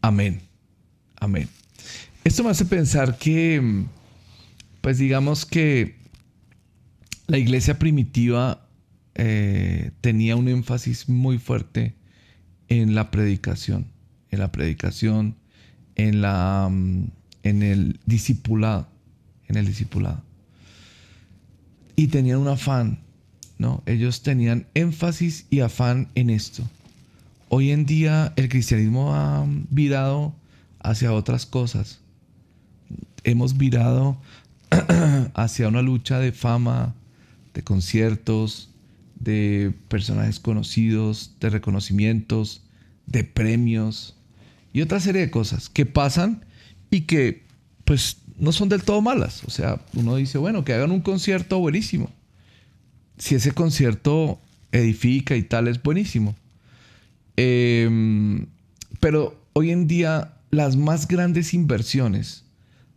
Amén. 0.00 0.42
Amén. 1.16 1.48
Esto 2.24 2.44
me 2.44 2.50
hace 2.50 2.64
pensar 2.64 3.18
que, 3.18 3.84
pues 4.80 4.98
digamos 4.98 5.46
que 5.46 5.96
la 7.26 7.38
iglesia 7.38 7.78
primitiva 7.78 8.66
eh, 9.14 9.92
tenía 10.00 10.36
un 10.36 10.48
énfasis 10.48 11.08
muy 11.08 11.38
fuerte 11.38 11.94
en 12.68 12.94
la 12.94 13.10
predicación, 13.10 13.86
en 14.30 14.40
la 14.40 14.52
predicación, 14.52 15.36
en, 15.94 16.20
la, 16.20 16.68
mm, 16.70 17.04
en 17.44 17.62
el 17.62 18.00
discipulado, 18.06 18.88
en 19.48 19.56
el 19.56 19.66
discipulado. 19.66 20.22
Y 21.96 22.08
tenían 22.08 22.40
un 22.40 22.48
afán, 22.48 22.98
¿no? 23.58 23.82
Ellos 23.86 24.22
tenían 24.22 24.66
énfasis 24.74 25.46
y 25.50 25.60
afán 25.60 26.08
en 26.14 26.30
esto. 26.30 26.64
Hoy 27.48 27.70
en 27.70 27.86
día 27.86 28.32
el 28.36 28.48
cristianismo 28.48 29.14
ha 29.14 29.46
virado 29.70 30.34
hacia 30.80 31.12
otras 31.12 31.46
cosas. 31.46 32.00
Hemos 33.22 33.56
virado 33.56 34.20
hacia 35.34 35.68
una 35.68 35.82
lucha 35.82 36.18
de 36.18 36.32
fama, 36.32 36.94
de 37.54 37.62
conciertos, 37.62 38.68
de 39.18 39.72
personajes 39.88 40.40
conocidos, 40.40 41.34
de 41.40 41.50
reconocimientos, 41.50 42.62
de 43.06 43.24
premios 43.24 44.16
y 44.72 44.82
otra 44.82 45.00
serie 45.00 45.22
de 45.22 45.30
cosas 45.30 45.68
que 45.68 45.86
pasan 45.86 46.44
y 46.90 47.02
que 47.02 47.44
pues 47.84 48.18
no 48.38 48.52
son 48.52 48.68
del 48.68 48.82
todo 48.82 49.00
malas. 49.00 49.44
O 49.44 49.50
sea, 49.50 49.80
uno 49.94 50.16
dice, 50.16 50.38
bueno, 50.38 50.64
que 50.64 50.74
hagan 50.74 50.90
un 50.90 51.00
concierto 51.00 51.58
buenísimo. 51.58 52.10
Si 53.16 53.34
ese 53.34 53.52
concierto 53.52 54.40
edifica 54.72 55.36
y 55.36 55.42
tal, 55.42 55.68
es 55.68 55.82
buenísimo. 55.82 56.34
Em, 57.36 58.46
pero 59.00 59.40
hoy 59.52 59.70
en 59.70 59.86
día 59.86 60.34
las 60.50 60.76
más 60.76 61.08
grandes 61.08 61.54
inversiones 61.54 62.44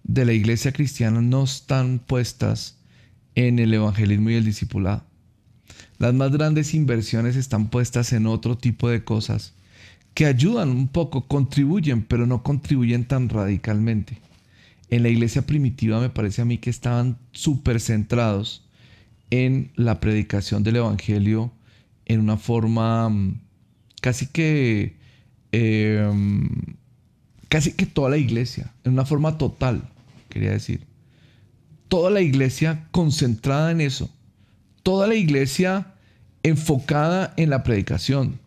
de 0.03 0.25
la 0.25 0.33
iglesia 0.33 0.71
cristiana 0.71 1.21
no 1.21 1.43
están 1.43 1.99
puestas 1.99 2.76
en 3.37 3.59
el 3.59 3.71
evangelismo 3.71 4.31
y 4.31 4.33
el 4.33 4.45
discipulado. 4.45 5.03
Las 5.99 6.11
más 6.15 6.31
grandes 6.31 6.73
inversiones 6.73 7.35
están 7.35 7.69
puestas 7.69 8.11
en 8.11 8.25
otro 8.25 8.57
tipo 8.57 8.89
de 8.89 9.03
cosas 9.03 9.53
que 10.15 10.25
ayudan 10.25 10.69
un 10.69 10.87
poco, 10.87 11.27
contribuyen, 11.27 12.01
pero 12.01 12.25
no 12.25 12.41
contribuyen 12.41 13.05
tan 13.05 13.29
radicalmente. 13.29 14.17
En 14.89 15.03
la 15.03 15.09
iglesia 15.09 15.43
primitiva 15.43 15.99
me 15.99 16.09
parece 16.09 16.41
a 16.41 16.45
mí 16.45 16.57
que 16.57 16.71
estaban 16.71 17.19
súper 17.31 17.79
centrados 17.79 18.65
en 19.29 19.69
la 19.75 19.99
predicación 19.99 20.63
del 20.63 20.77
Evangelio 20.77 21.51
en 22.05 22.21
una 22.21 22.37
forma 22.37 23.07
mm, 23.07 23.39
casi 24.01 24.25
que 24.25 24.95
em, 25.51 26.49
casi 27.49 27.73
que 27.73 27.85
toda 27.85 28.09
la 28.09 28.17
iglesia, 28.17 28.73
en 28.83 28.93
una 28.93 29.05
forma 29.05 29.37
total, 29.37 29.87
quería 30.29 30.51
decir 30.51 30.86
toda 31.87 32.09
la 32.09 32.21
iglesia 32.21 32.87
concentrada 32.91 33.71
en 33.71 33.81
eso, 33.81 34.09
toda 34.83 35.07
la 35.07 35.15
iglesia 35.15 35.93
enfocada 36.43 37.33
en 37.37 37.49
la 37.49 37.63
predicación, 37.63 38.39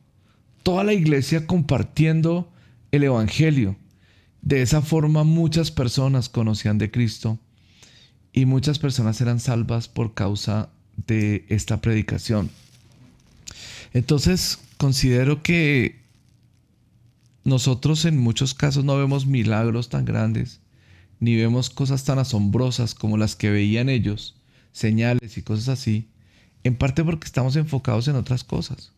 toda 0.63 0.85
la 0.85 0.93
iglesia 0.93 1.47
compartiendo 1.47 2.51
el 2.93 3.05
Evangelio. 3.05 3.77
De 4.43 4.63
esa 4.63 4.81
forma 4.81 5.25
muchas 5.25 5.71
personas 5.71 6.29
conocían 6.29 6.79
de 6.79 6.91
Cristo 6.91 7.39
y 8.33 8.47
muchas 8.47 8.79
personas 8.79 9.21
eran 9.21 9.41
salvas 9.41 9.89
por 9.89 10.15
causa 10.15 10.71
de 11.07 11.45
esta 11.49 11.81
predicación. 11.81 12.51
Entonces 13.93 14.59
considero 14.79 15.43
que 15.43 16.01
nosotros 17.45 18.05
en 18.05 18.19
muchos 18.19 18.55
casos 18.55 18.85
no 18.85 18.97
vemos 18.97 19.27
milagros 19.27 19.89
tan 19.89 20.05
grandes, 20.05 20.60
ni 21.21 21.37
vemos 21.37 21.71
cosas 21.71 22.05
tan 22.05 22.19
asombrosas 22.19 22.95
como 22.95 23.17
las 23.17 23.37
que 23.37 23.51
veían 23.51 23.89
ellos, 23.89 24.37
señales 24.73 25.37
y 25.37 25.43
cosas 25.43 25.69
así, 25.69 26.09
en 26.65 26.77
parte 26.77 27.05
porque 27.05 27.27
estamos 27.27 27.57
enfocados 27.57 28.09
en 28.09 28.17
otras 28.17 28.43
cosas. 28.43 28.93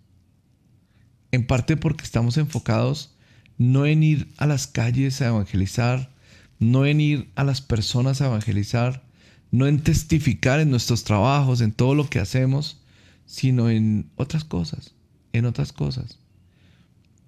En 1.33 1.47
parte 1.47 1.77
porque 1.77 2.05
estamos 2.05 2.37
enfocados 2.39 3.11
no 3.59 3.87
en 3.87 4.03
ir 4.03 4.33
a 4.39 4.47
las 4.47 4.67
calles 4.67 5.21
a 5.21 5.29
evangelizar, 5.29 6.11
no 6.59 6.87
en 6.87 7.01
ir 7.01 7.31
a 7.35 7.45
las 7.45 7.61
personas 7.61 8.21
a 8.21 8.27
evangelizar, 8.27 9.05
no 9.51 9.67
en 9.67 9.83
testificar 9.83 10.61
en 10.61 10.71
nuestros 10.71 11.05
trabajos, 11.05 11.61
en 11.61 11.73
todo 11.73 11.95
lo 11.95 12.09
que 12.09 12.21
hacemos, 12.21 12.79
sino 13.27 13.71
en 13.71 14.11
otras 14.17 14.45
cosas, 14.45 14.95
en 15.33 15.45
otras 15.45 15.73
cosas. 15.73 16.19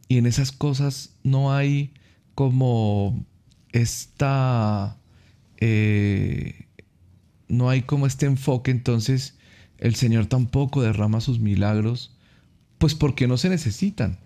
Y 0.08 0.18
en 0.18 0.26
esas 0.26 0.52
cosas 0.52 1.10
no 1.22 1.52
hay 1.52 1.92
como 2.34 3.24
esta... 3.74 4.96
Eh, 5.58 6.66
no 7.48 7.68
hay 7.68 7.82
como 7.82 8.06
este 8.06 8.26
enfoque, 8.26 8.70
entonces 8.70 9.34
el 9.78 9.94
Señor 9.94 10.26
tampoco 10.26 10.82
derrama 10.82 11.20
sus 11.20 11.40
milagros, 11.40 12.16
pues 12.78 12.94
porque 12.94 13.26
no 13.26 13.36
se 13.36 13.48
necesitan. 13.48 14.18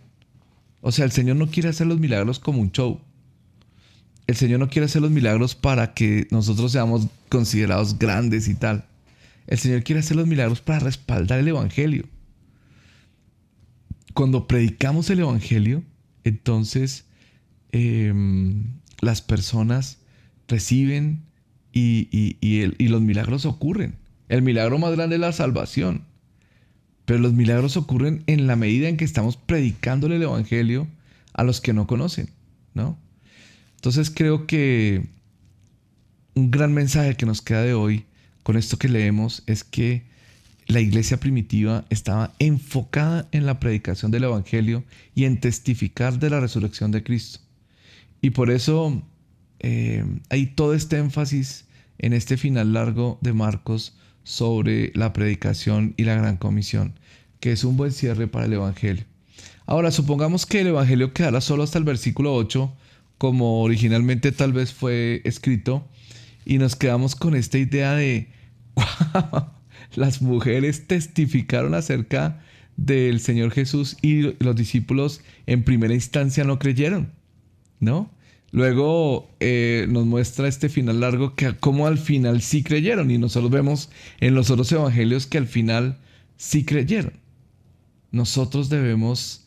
O 0.80 0.92
sea, 0.92 1.04
el 1.04 1.12
Señor 1.12 1.37
no 1.37 1.48
quiere 1.48 1.68
hacer 1.68 1.87
los 1.87 1.98
milagros 1.98 2.38
como 2.38 2.61
un 2.61 2.70
show. 2.70 3.00
El 4.26 4.37
Señor 4.37 4.61
no 4.61 4.68
quiere 4.68 4.87
hacer 4.87 5.02
los 5.02 5.11
milagros 5.11 5.54
para 5.54 5.94
que 5.94 6.28
nosotros 6.30 6.72
seamos 6.72 7.08
considerados 7.28 7.98
grandes 7.98 8.46
y 8.48 8.54
tal. 8.54 8.84
El 9.46 9.58
Señor 9.58 9.82
quiere 9.82 10.00
hacer 10.00 10.16
los 10.16 10.26
milagros 10.26 10.61
para 10.61 10.80
respaldar 10.80 11.38
el 11.38 11.48
Evangelio. 11.48 12.04
Cuando 14.12 14.46
predicamos 14.46 15.08
el 15.11 15.20
Evangelio, 15.20 15.82
entonces 16.24 17.06
em, 17.72 18.64
las 19.00 19.22
personas 19.22 19.98
reciben 20.48 21.22
y, 21.72 22.88
los 22.88 23.02
milagros 23.02 23.44
ocurren. 23.46 23.96
El 24.28 24.42
milagro 24.42 24.78
más 24.78 24.92
grande 24.92 25.16
es 25.16 25.20
la 25.20 25.32
salvación. 25.32 26.02
Pero 27.04 27.20
los 27.20 27.32
milagros 27.32 27.76
ocurren 27.76 28.22
en 28.26 28.46
la 28.46 28.56
medida 28.56 28.88
en 28.88 28.96
que 28.96 29.04
estamos 29.04 29.37
predicándole 29.37 30.16
el 30.16 30.22
Evangelio 30.22 30.87
a 31.32 31.44
los 31.44 31.61
que 31.61 31.72
no 31.72 31.87
conocen, 31.87 32.28
¿no? 32.74 32.98
Entonces 33.76 34.11
creo 34.11 34.46
que 34.46 35.06
un 36.34 36.50
gran 36.50 36.74
mensaje 36.74 37.16
que 37.16 37.26
nos 37.26 37.40
queda 37.40 37.62
de 37.62 37.74
hoy 37.74 38.04
con 38.42 38.56
esto 38.56 38.76
que 38.76 38.88
leemos 38.88 39.42
es 39.46 39.64
que 39.64 40.02
la 40.66 40.80
iglesia 40.80 41.18
primitiva 41.18 41.87
estaba 41.88 42.34
enfocada 42.38 43.26
en 43.32 43.46
la 43.46 43.58
predicación 43.58 44.11
del 44.11 44.24
Evangelio 44.24 44.84
y 45.14 45.24
en 45.24 45.40
testificar 45.40 46.18
de 46.18 46.28
la 46.28 46.40
resurrección 46.40 46.90
de 46.90 47.02
Cristo. 47.02 47.40
Y 48.20 48.31
por 48.31 48.50
eso 48.50 49.02
eh, 49.61 50.04
hay 50.31 50.46
todo 50.46 50.74
este 50.74 50.98
énfasis 50.98 51.66
en 51.98 52.12
este 52.12 52.37
final 52.37 52.72
largo 52.72 53.18
de 53.20 53.33
Marcos 53.33 53.96
sobre 54.22 54.92
la 54.94 55.12
predicación 55.12 55.94
y 55.96 56.04
la 56.04 56.14
gran 56.14 56.37
comisión, 56.37 56.98
que 57.40 57.52
es 57.52 57.64
un 57.64 57.76
buen 57.76 57.92
cierre 57.92 58.26
para 58.28 58.46
el 58.46 58.52
Evangelio. 58.52 59.04
Ahora, 59.66 59.90
supongamos 59.90 60.46
que 60.46 60.61
el 60.61 60.68
Evangelio 60.68 61.12
quedara 61.12 61.40
solo 61.40 61.62
hasta 61.62 61.78
el 61.78 61.85
versículo 61.85 62.35
8, 62.35 62.72
como 63.18 63.62
originalmente 63.62 64.33
tal 64.33 64.52
vez 64.52 64.72
fue 64.72 65.22
escrito, 65.24 65.87
y 66.44 66.59
nos 66.59 66.76
quedamos 66.76 67.14
con 67.14 67.35
esta 67.35 67.59
idea 67.59 67.94
de, 67.94 68.28
las 69.94 70.22
mujeres 70.22 70.87
testificaron 70.87 71.74
acerca 71.74 72.40
del 72.76 73.20
Señor 73.20 73.50
Jesús 73.50 73.96
y 74.02 74.35
los 74.42 74.57
discípulos 74.57 75.20
en 75.46 75.64
primera 75.64 75.94
instancia 75.94 76.44
no 76.44 76.59
creyeron. 76.59 77.12
¿No? 77.81 78.11
Luego 78.51 79.31
eh, 79.41 79.87
nos 79.91 80.07
muestra 80.07 80.49
este 80.49 80.69
final 80.69 81.01
largo 81.01 81.35
que 81.35 81.55
como 81.57 81.87
al 81.87 81.99
final 81.99 82.41
sí 82.41 82.62
creyeron 82.62 83.11
y 83.11 83.19
nosotros 83.19 83.51
vemos 83.51 83.91
en 84.21 84.35
los 84.35 84.51
otros 84.51 84.73
evangelios 84.73 85.27
que 85.27 85.38
al 85.38 85.47
final 85.47 85.99
sí 86.37 86.64
creyeron. 86.64 87.12
Nosotros 88.11 88.71
debemos 88.71 89.47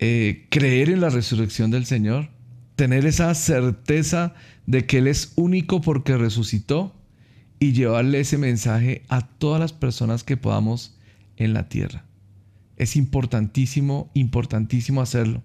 eh, 0.00 0.46
creer 0.50 0.90
en 0.90 1.00
la 1.00 1.10
resurrección 1.10 1.70
del 1.70 1.86
Señor, 1.86 2.30
tener 2.74 3.06
esa 3.06 3.32
certeza 3.34 4.34
de 4.66 4.86
que 4.86 4.98
Él 4.98 5.06
es 5.06 5.32
único 5.36 5.80
porque 5.80 6.16
resucitó 6.16 6.96
y 7.60 7.72
llevarle 7.72 8.18
ese 8.18 8.38
mensaje 8.38 9.04
a 9.08 9.24
todas 9.24 9.60
las 9.60 9.72
personas 9.72 10.24
que 10.24 10.36
podamos 10.36 10.98
en 11.36 11.52
la 11.52 11.68
tierra. 11.68 12.04
Es 12.76 12.96
importantísimo, 12.96 14.10
importantísimo 14.14 15.00
hacerlo. 15.00 15.44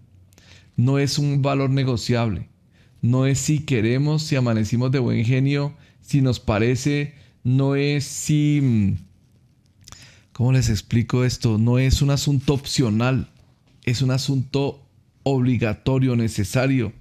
No 0.78 1.00
es 1.00 1.18
un 1.18 1.42
valor 1.42 1.70
negociable. 1.70 2.48
No 3.02 3.26
es 3.26 3.40
si 3.40 3.60
queremos, 3.60 4.24
si 4.24 4.38
amanecimos 4.38 4.92
de 4.92 5.00
buen 5.00 5.26
genio, 5.26 5.76
si 6.02 6.22
nos 6.22 6.40
parece, 6.40 7.16
no 7.44 7.76
es 7.76 8.06
si... 8.06 8.62
Mm, 8.62 8.98
¿Cómo 10.32 10.52
les 10.54 10.70
explico 10.70 11.26
esto? 11.26 11.58
No 11.58 11.80
es 11.80 12.02
un 12.02 12.12
asunto 12.12 12.54
opcional, 12.54 13.30
es 13.84 14.02
un 14.02 14.12
asunto 14.12 14.88
obligatorio, 15.24 16.16
necesario, 16.16 16.94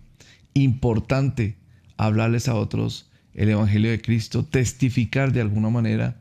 importante, 0.54 1.56
hablarles 1.96 2.48
a 2.48 2.54
otros 2.54 3.10
el 3.34 3.50
Evangelio 3.50 3.90
de 3.90 4.00
Cristo, 4.00 4.44
testificar 4.44 5.32
de 5.32 5.42
alguna 5.42 5.68
manera, 5.68 6.16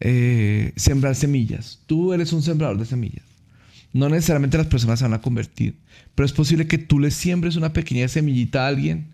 eh, 0.00 0.72
sembrar 0.76 1.14
semillas. 1.14 1.80
Tú 1.86 2.12
eres 2.12 2.32
un 2.32 2.42
sembrador 2.42 2.78
de 2.78 2.84
semillas. 2.84 3.24
No 3.92 4.08
necesariamente 4.08 4.58
las 4.58 4.68
personas 4.68 4.98
se 4.98 5.04
van 5.04 5.14
a 5.14 5.20
convertir, 5.20 5.78
pero 6.14 6.24
es 6.24 6.32
posible 6.32 6.66
que 6.66 6.78
tú 6.78 6.98
le 6.98 7.10
siembres 7.10 7.56
una 7.56 7.72
pequeña 7.72 8.08
semillita 8.08 8.64
a 8.64 8.68
alguien 8.68 9.08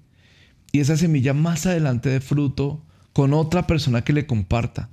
y 0.73 0.81
esa 0.81 0.97
semilla 0.97 1.35
más 1.35 1.67
adelante 1.67 2.09
de 2.09 2.21
fruto 2.21 2.85
con 3.13 3.33
otra 3.33 3.67
persona 3.67 4.05
que 4.05 4.13
le 4.13 4.27
comparta. 4.27 4.89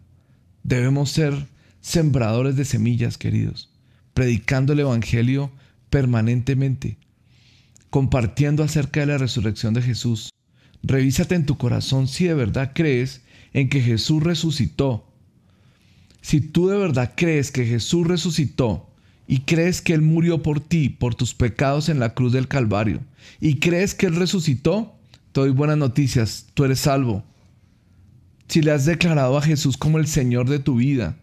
Debemos 0.63 1.11
ser 1.11 1.47
sembradores 1.81 2.55
de 2.55 2.65
semillas, 2.65 3.19
queridos, 3.19 3.69
predicando 4.15 4.73
el 4.73 4.79
Evangelio 4.79 5.51
permanentemente, 5.91 6.97
compartiendo 7.91 8.63
acerca 8.63 9.01
de 9.01 9.05
la 9.05 9.19
resurrección 9.19 9.75
de 9.75 9.83
Jesús. 9.83 10.31
Revísate 10.81 11.35
en 11.35 11.45
tu 11.45 11.57
corazón 11.57 12.07
si 12.07 12.25
de 12.25 12.33
verdad 12.33 12.71
crees 12.73 13.21
en 13.53 13.69
que 13.69 13.81
Jesús 13.81 14.23
resucitó. 14.23 15.07
Si 16.21 16.41
tú 16.41 16.69
de 16.69 16.77
verdad 16.77 17.13
crees 17.15 17.51
que 17.51 17.65
Jesús 17.65 18.07
resucitó 18.07 18.89
y 19.27 19.39
crees 19.39 19.81
que 19.81 19.93
Él 19.93 20.01
murió 20.01 20.41
por 20.41 20.59
ti, 20.59 20.89
por 20.89 21.15
tus 21.15 21.33
pecados 21.33 21.89
en 21.89 21.99
la 21.99 22.13
cruz 22.13 22.31
del 22.31 22.47
Calvario, 22.47 23.01
y 23.39 23.55
crees 23.55 23.95
que 23.95 24.05
Él 24.05 24.15
resucitó, 24.15 24.95
te 25.31 25.41
doy 25.41 25.51
buenas 25.51 25.77
noticias, 25.77 26.47
tú 26.53 26.63
eres 26.63 26.79
salvo. 26.79 27.23
Si 28.47 28.61
le 28.61 28.71
has 28.71 28.85
declarado 28.85 29.37
a 29.37 29.41
Jesús 29.41 29.77
como 29.77 29.97
el 29.97 30.07
Señor 30.07 30.47
de 30.47 30.59
tu 30.59 30.75
vida, 30.75 31.17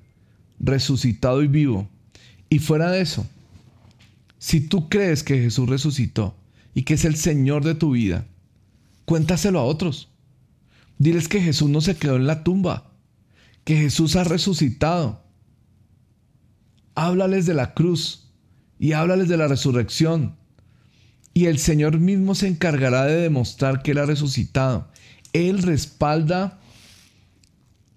resucitado 0.59 1.43
y 1.43 1.47
vivo, 1.47 1.89
y 2.51 2.59
fuera 2.59 2.91
de 2.91 3.01
eso, 3.01 3.27
si 4.39 4.61
tú 4.61 4.89
crees 4.89 5.23
que 5.23 5.39
Jesús 5.39 5.69
resucitó 5.69 6.37
y 6.75 6.83
que 6.83 6.95
es 6.95 7.05
el 7.05 7.17
Señor 7.17 7.63
de 7.65 7.77
tu 7.77 7.93
vida, 7.93 8.27
cuéntaselo 9.05 9.61
a 9.61 9.65
otros. 9.65 10.09
Diles 10.99 11.29
que 11.29 11.41
Jesús 11.41 11.71
no 11.71 11.81
se 11.81 11.97
quedó 11.97 12.17
en 12.17 12.27
la 12.27 12.43
tumba, 12.43 12.91
que 13.65 13.77
Jesús 13.77 14.17
ha 14.17 14.25
resucitado. 14.25 15.23
Háblales 16.95 17.47
de 17.47 17.55
la 17.55 17.75
cruz 17.75 18.31
y 18.79 18.93
háblales 18.93 19.29
de 19.29 19.37
la 19.37 19.49
resurrección. 19.49 20.37
Y 21.35 21.47
el 21.47 21.59
Señor 21.59 21.99
mismo 21.99 22.35
se 22.35 22.49
encargará 22.49 23.07
de 23.07 23.17
demostrar 23.17 23.83
que 23.83 23.93
Él 23.93 23.99
ha 23.99 24.07
resucitado. 24.07 24.89
Él 25.33 25.63
respalda 25.63 26.59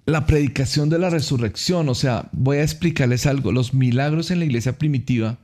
la 0.05 0.25
predicación 0.25 0.89
de 0.89 0.99
la 0.99 1.09
resurrección. 1.09 1.89
O 1.89 1.95
sea, 1.95 2.29
voy 2.31 2.57
a 2.57 2.63
explicarles 2.63 3.25
algo. 3.25 3.51
Los 3.51 3.73
milagros 3.73 4.31
en 4.31 4.39
la 4.39 4.45
iglesia 4.45 4.77
primitiva, 4.77 5.37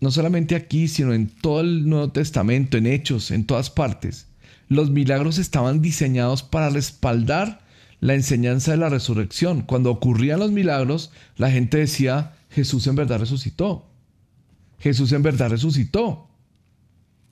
no 0.00 0.10
solamente 0.10 0.54
aquí, 0.54 0.86
sino 0.86 1.12
en 1.12 1.28
todo 1.28 1.60
el 1.60 1.88
Nuevo 1.88 2.10
Testamento, 2.12 2.76
en 2.76 2.86
Hechos, 2.86 3.30
en 3.30 3.44
todas 3.44 3.70
partes, 3.70 4.26
los 4.68 4.90
milagros 4.90 5.38
estaban 5.38 5.80
diseñados 5.80 6.42
para 6.42 6.70
respaldar 6.70 7.60
la 8.00 8.14
enseñanza 8.14 8.72
de 8.72 8.76
la 8.76 8.90
resurrección. 8.90 9.62
Cuando 9.62 9.90
ocurrían 9.90 10.40
los 10.40 10.52
milagros, 10.52 11.10
la 11.36 11.50
gente 11.50 11.78
decía, 11.78 12.34
Jesús 12.50 12.86
en 12.86 12.96
verdad 12.96 13.20
resucitó. 13.20 13.86
Jesús 14.78 15.12
en 15.12 15.22
verdad 15.22 15.50
resucitó. 15.50 16.28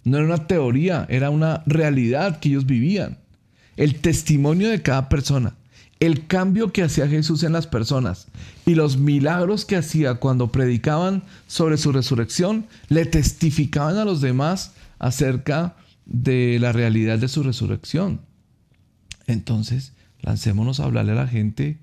No 0.04 0.18
era 0.18 0.26
una 0.26 0.46
teoría, 0.46 1.06
era 1.08 1.30
una 1.30 1.62
realidad 1.66 2.38
que 2.38 2.50
ellos 2.50 2.66
vivían. 2.66 3.18
El 3.76 3.96
testimonio 3.96 4.70
de 4.70 4.82
cada 4.82 5.08
persona, 5.08 5.54
el 6.00 6.26
cambio 6.26 6.72
que 6.72 6.82
hacía 6.82 7.08
Jesús 7.08 7.42
en 7.42 7.52
las 7.52 7.66
personas 7.66 8.28
y 8.64 8.74
los 8.74 8.96
milagros 8.98 9.64
que 9.64 9.76
hacía 9.76 10.14
cuando 10.14 10.52
predicaban 10.52 11.22
sobre 11.46 11.76
su 11.76 11.92
resurrección, 11.92 12.66
le 12.88 13.04
testificaban 13.04 13.98
a 13.98 14.04
los 14.04 14.20
demás 14.20 14.74
acerca 14.98 15.76
de 16.04 16.58
la 16.60 16.72
realidad 16.72 17.18
de 17.18 17.28
su 17.28 17.42
resurrección. 17.42 18.20
Entonces, 19.26 19.92
lancémonos 20.20 20.80
a 20.80 20.84
hablarle 20.84 21.12
a 21.12 21.16
la 21.16 21.26
gente 21.26 21.78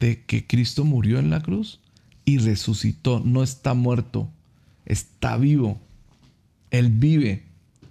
de 0.00 0.24
que 0.24 0.46
Cristo 0.46 0.84
murió 0.84 1.18
en 1.18 1.30
la 1.30 1.40
cruz 1.40 1.80
y 2.24 2.38
resucitó, 2.38 3.20
no 3.24 3.42
está 3.42 3.74
muerto, 3.74 4.28
está 4.86 5.36
vivo. 5.36 5.80
Él 6.70 6.90
vive. 6.90 7.42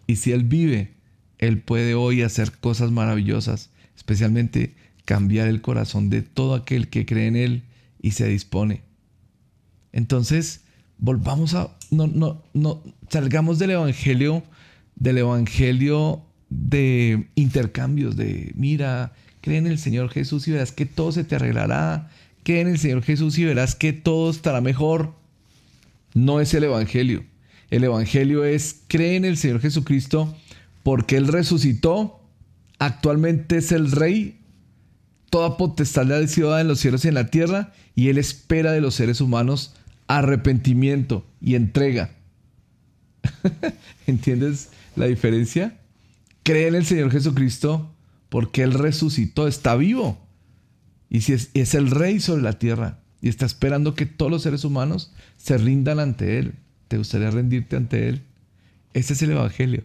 Y 0.08 0.18
si 0.18 0.32
Él 0.32 0.44
vive, 0.44 0.94
Él 1.38 1.60
puede 1.60 1.96
hoy 1.96 2.22
hacer 2.22 2.52
cosas 2.52 2.92
maravillosas, 2.92 3.70
especialmente 3.96 4.76
cambiar 5.06 5.48
el 5.48 5.62
corazón 5.62 6.10
de 6.10 6.22
todo 6.22 6.56
aquel 6.56 6.90
que 6.90 7.06
cree 7.06 7.28
en 7.28 7.36
Él 7.36 7.64
y 8.02 8.12
se 8.12 8.28
dispone. 8.28 8.82
Entonces, 9.92 10.62
volvamos 10.98 11.54
a, 11.54 11.76
no, 11.92 12.08
no, 12.08 12.44
no, 12.54 12.82
salgamos 13.10 13.60
del 13.60 13.72
Evangelio 13.72 14.44
del 14.96 15.18
Evangelio 15.20 16.22
de 16.50 17.28
intercambios, 17.36 18.16
de 18.16 18.52
mira, 18.56 19.14
cree 19.42 19.58
en 19.58 19.68
el 19.68 19.80
Señor 19.80 20.10
Jesús 20.10 20.48
y 20.48 20.52
verás 20.52 20.72
que 20.72 20.86
todo 20.86 21.12
se 21.12 21.24
te 21.24 21.36
arreglará, 21.36 22.10
cree 22.44 22.62
en 22.62 22.68
el 22.68 22.80
Señor 22.80 23.04
Jesús 23.04 23.38
y 23.38 23.46
verás 23.46 23.76
que 23.76 23.94
todo 23.94 24.30
estará 24.30 24.62
mejor. 24.62 25.14
No 26.14 26.40
es 26.40 26.54
el 26.54 26.64
Evangelio. 26.64 27.26
El 27.70 27.84
Evangelio 27.84 28.46
es 28.46 28.82
cree 28.88 29.16
en 29.16 29.26
el 29.26 29.38
Señor 29.38 29.62
Jesucristo 29.62 30.36
porque 30.84 31.18
Él 31.18 31.28
resucitó, 31.28 32.22
actualmente 32.78 33.58
es 33.58 33.72
el 33.72 33.92
Rey, 33.92 34.38
toda 35.30 35.58
potestad 35.58 36.06
le 36.06 36.16
ha 36.16 36.28
sido 36.28 36.58
en 36.60 36.68
los 36.68 36.80
cielos 36.80 37.06
y 37.06 37.08
en 37.08 37.14
la 37.14 37.28
tierra, 37.28 37.74
y 37.96 38.10
Él 38.10 38.18
espera 38.18 38.72
de 38.72 38.82
los 38.82 38.96
seres 38.96 39.22
humanos 39.22 39.74
arrepentimiento 40.08 41.26
y 41.42 41.56
entrega. 41.56 42.12
¿Entiendes? 44.08 44.70
la 44.96 45.08
diferencia? 45.08 45.78
Cree 46.44 46.68
en 46.68 46.76
el 46.76 46.86
Señor 46.86 47.12
Jesucristo 47.12 47.92
porque 48.30 48.64
Él 48.64 48.74
resucitó, 48.74 49.48
está 49.48 49.76
vivo. 49.76 50.18
Y 51.14 51.22
si 51.22 51.34
es, 51.34 51.52
es 51.54 51.76
el 51.76 51.92
rey 51.92 52.20
sobre 52.20 52.42
la 52.42 52.58
tierra 52.58 53.00
y 53.22 53.30
está 53.30 53.46
esperando 53.46 53.94
que 53.94 54.08
todos 54.08 54.32
los 54.32 54.42
seres 54.42 54.66
humanos 54.66 55.14
se 55.38 55.60
rindan 55.60 56.00
ante 56.00 56.40
Él. 56.40 56.56
¿Te 56.88 56.98
gustaría 56.98 57.30
rendirte 57.30 57.76
ante 57.76 58.10
Él? 58.10 58.24
Este 58.94 59.14
es 59.14 59.22
el 59.22 59.30
Evangelio. 59.30 59.84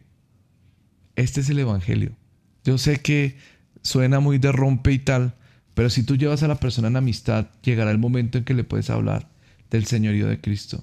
Este 1.16 1.42
es 1.42 1.50
el 1.50 1.58
Evangelio. 1.58 2.16
Yo 2.64 2.78
sé 2.78 3.02
que 3.02 3.36
suena 3.82 4.20
muy 4.20 4.38
de 4.38 4.52
rompe 4.52 4.90
y 4.90 4.98
tal, 5.00 5.34
pero 5.74 5.90
si 5.90 6.02
tú 6.02 6.16
llevas 6.16 6.42
a 6.42 6.48
la 6.48 6.58
persona 6.58 6.88
en 6.88 6.96
amistad, 6.96 7.48
llegará 7.62 7.90
el 7.90 7.98
momento 7.98 8.38
en 8.38 8.44
que 8.44 8.54
le 8.54 8.64
puedes 8.64 8.88
hablar 8.88 9.28
del 9.70 9.84
señorío 9.84 10.28
de 10.28 10.40
Cristo. 10.40 10.82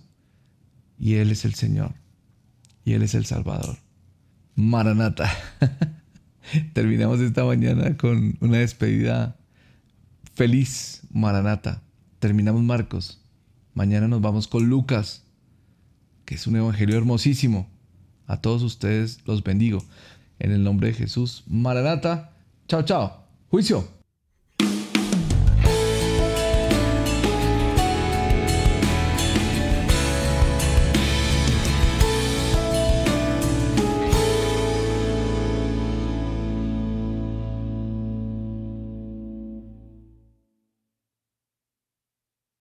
Y 0.99 1.15
Él 1.15 1.31
es 1.31 1.43
el 1.43 1.55
Señor. 1.55 1.95
Y 2.83 2.93
Él 2.93 3.01
es 3.01 3.15
el 3.15 3.25
Salvador. 3.25 3.79
Maranata. 4.53 5.27
Terminamos 6.73 7.19
esta 7.19 7.43
mañana 7.45 7.97
con 7.97 8.37
una 8.41 8.59
despedida 8.59 9.37
feliz, 10.35 11.01
Maranata. 11.11 11.81
Terminamos 12.19 12.61
Marcos. 12.61 13.21
Mañana 13.73 14.07
nos 14.07 14.21
vamos 14.21 14.47
con 14.47 14.69
Lucas, 14.69 15.23
que 16.25 16.35
es 16.35 16.45
un 16.47 16.55
evangelio 16.55 16.97
hermosísimo. 16.97 17.67
A 18.27 18.41
todos 18.41 18.61
ustedes 18.63 19.19
los 19.25 19.43
bendigo. 19.43 19.83
En 20.39 20.51
el 20.51 20.63
nombre 20.63 20.89
de 20.89 20.93
Jesús. 20.93 21.43
Maranata. 21.47 22.31
Chao, 22.67 22.83
chao. 22.83 23.25
Juicio. 23.49 23.94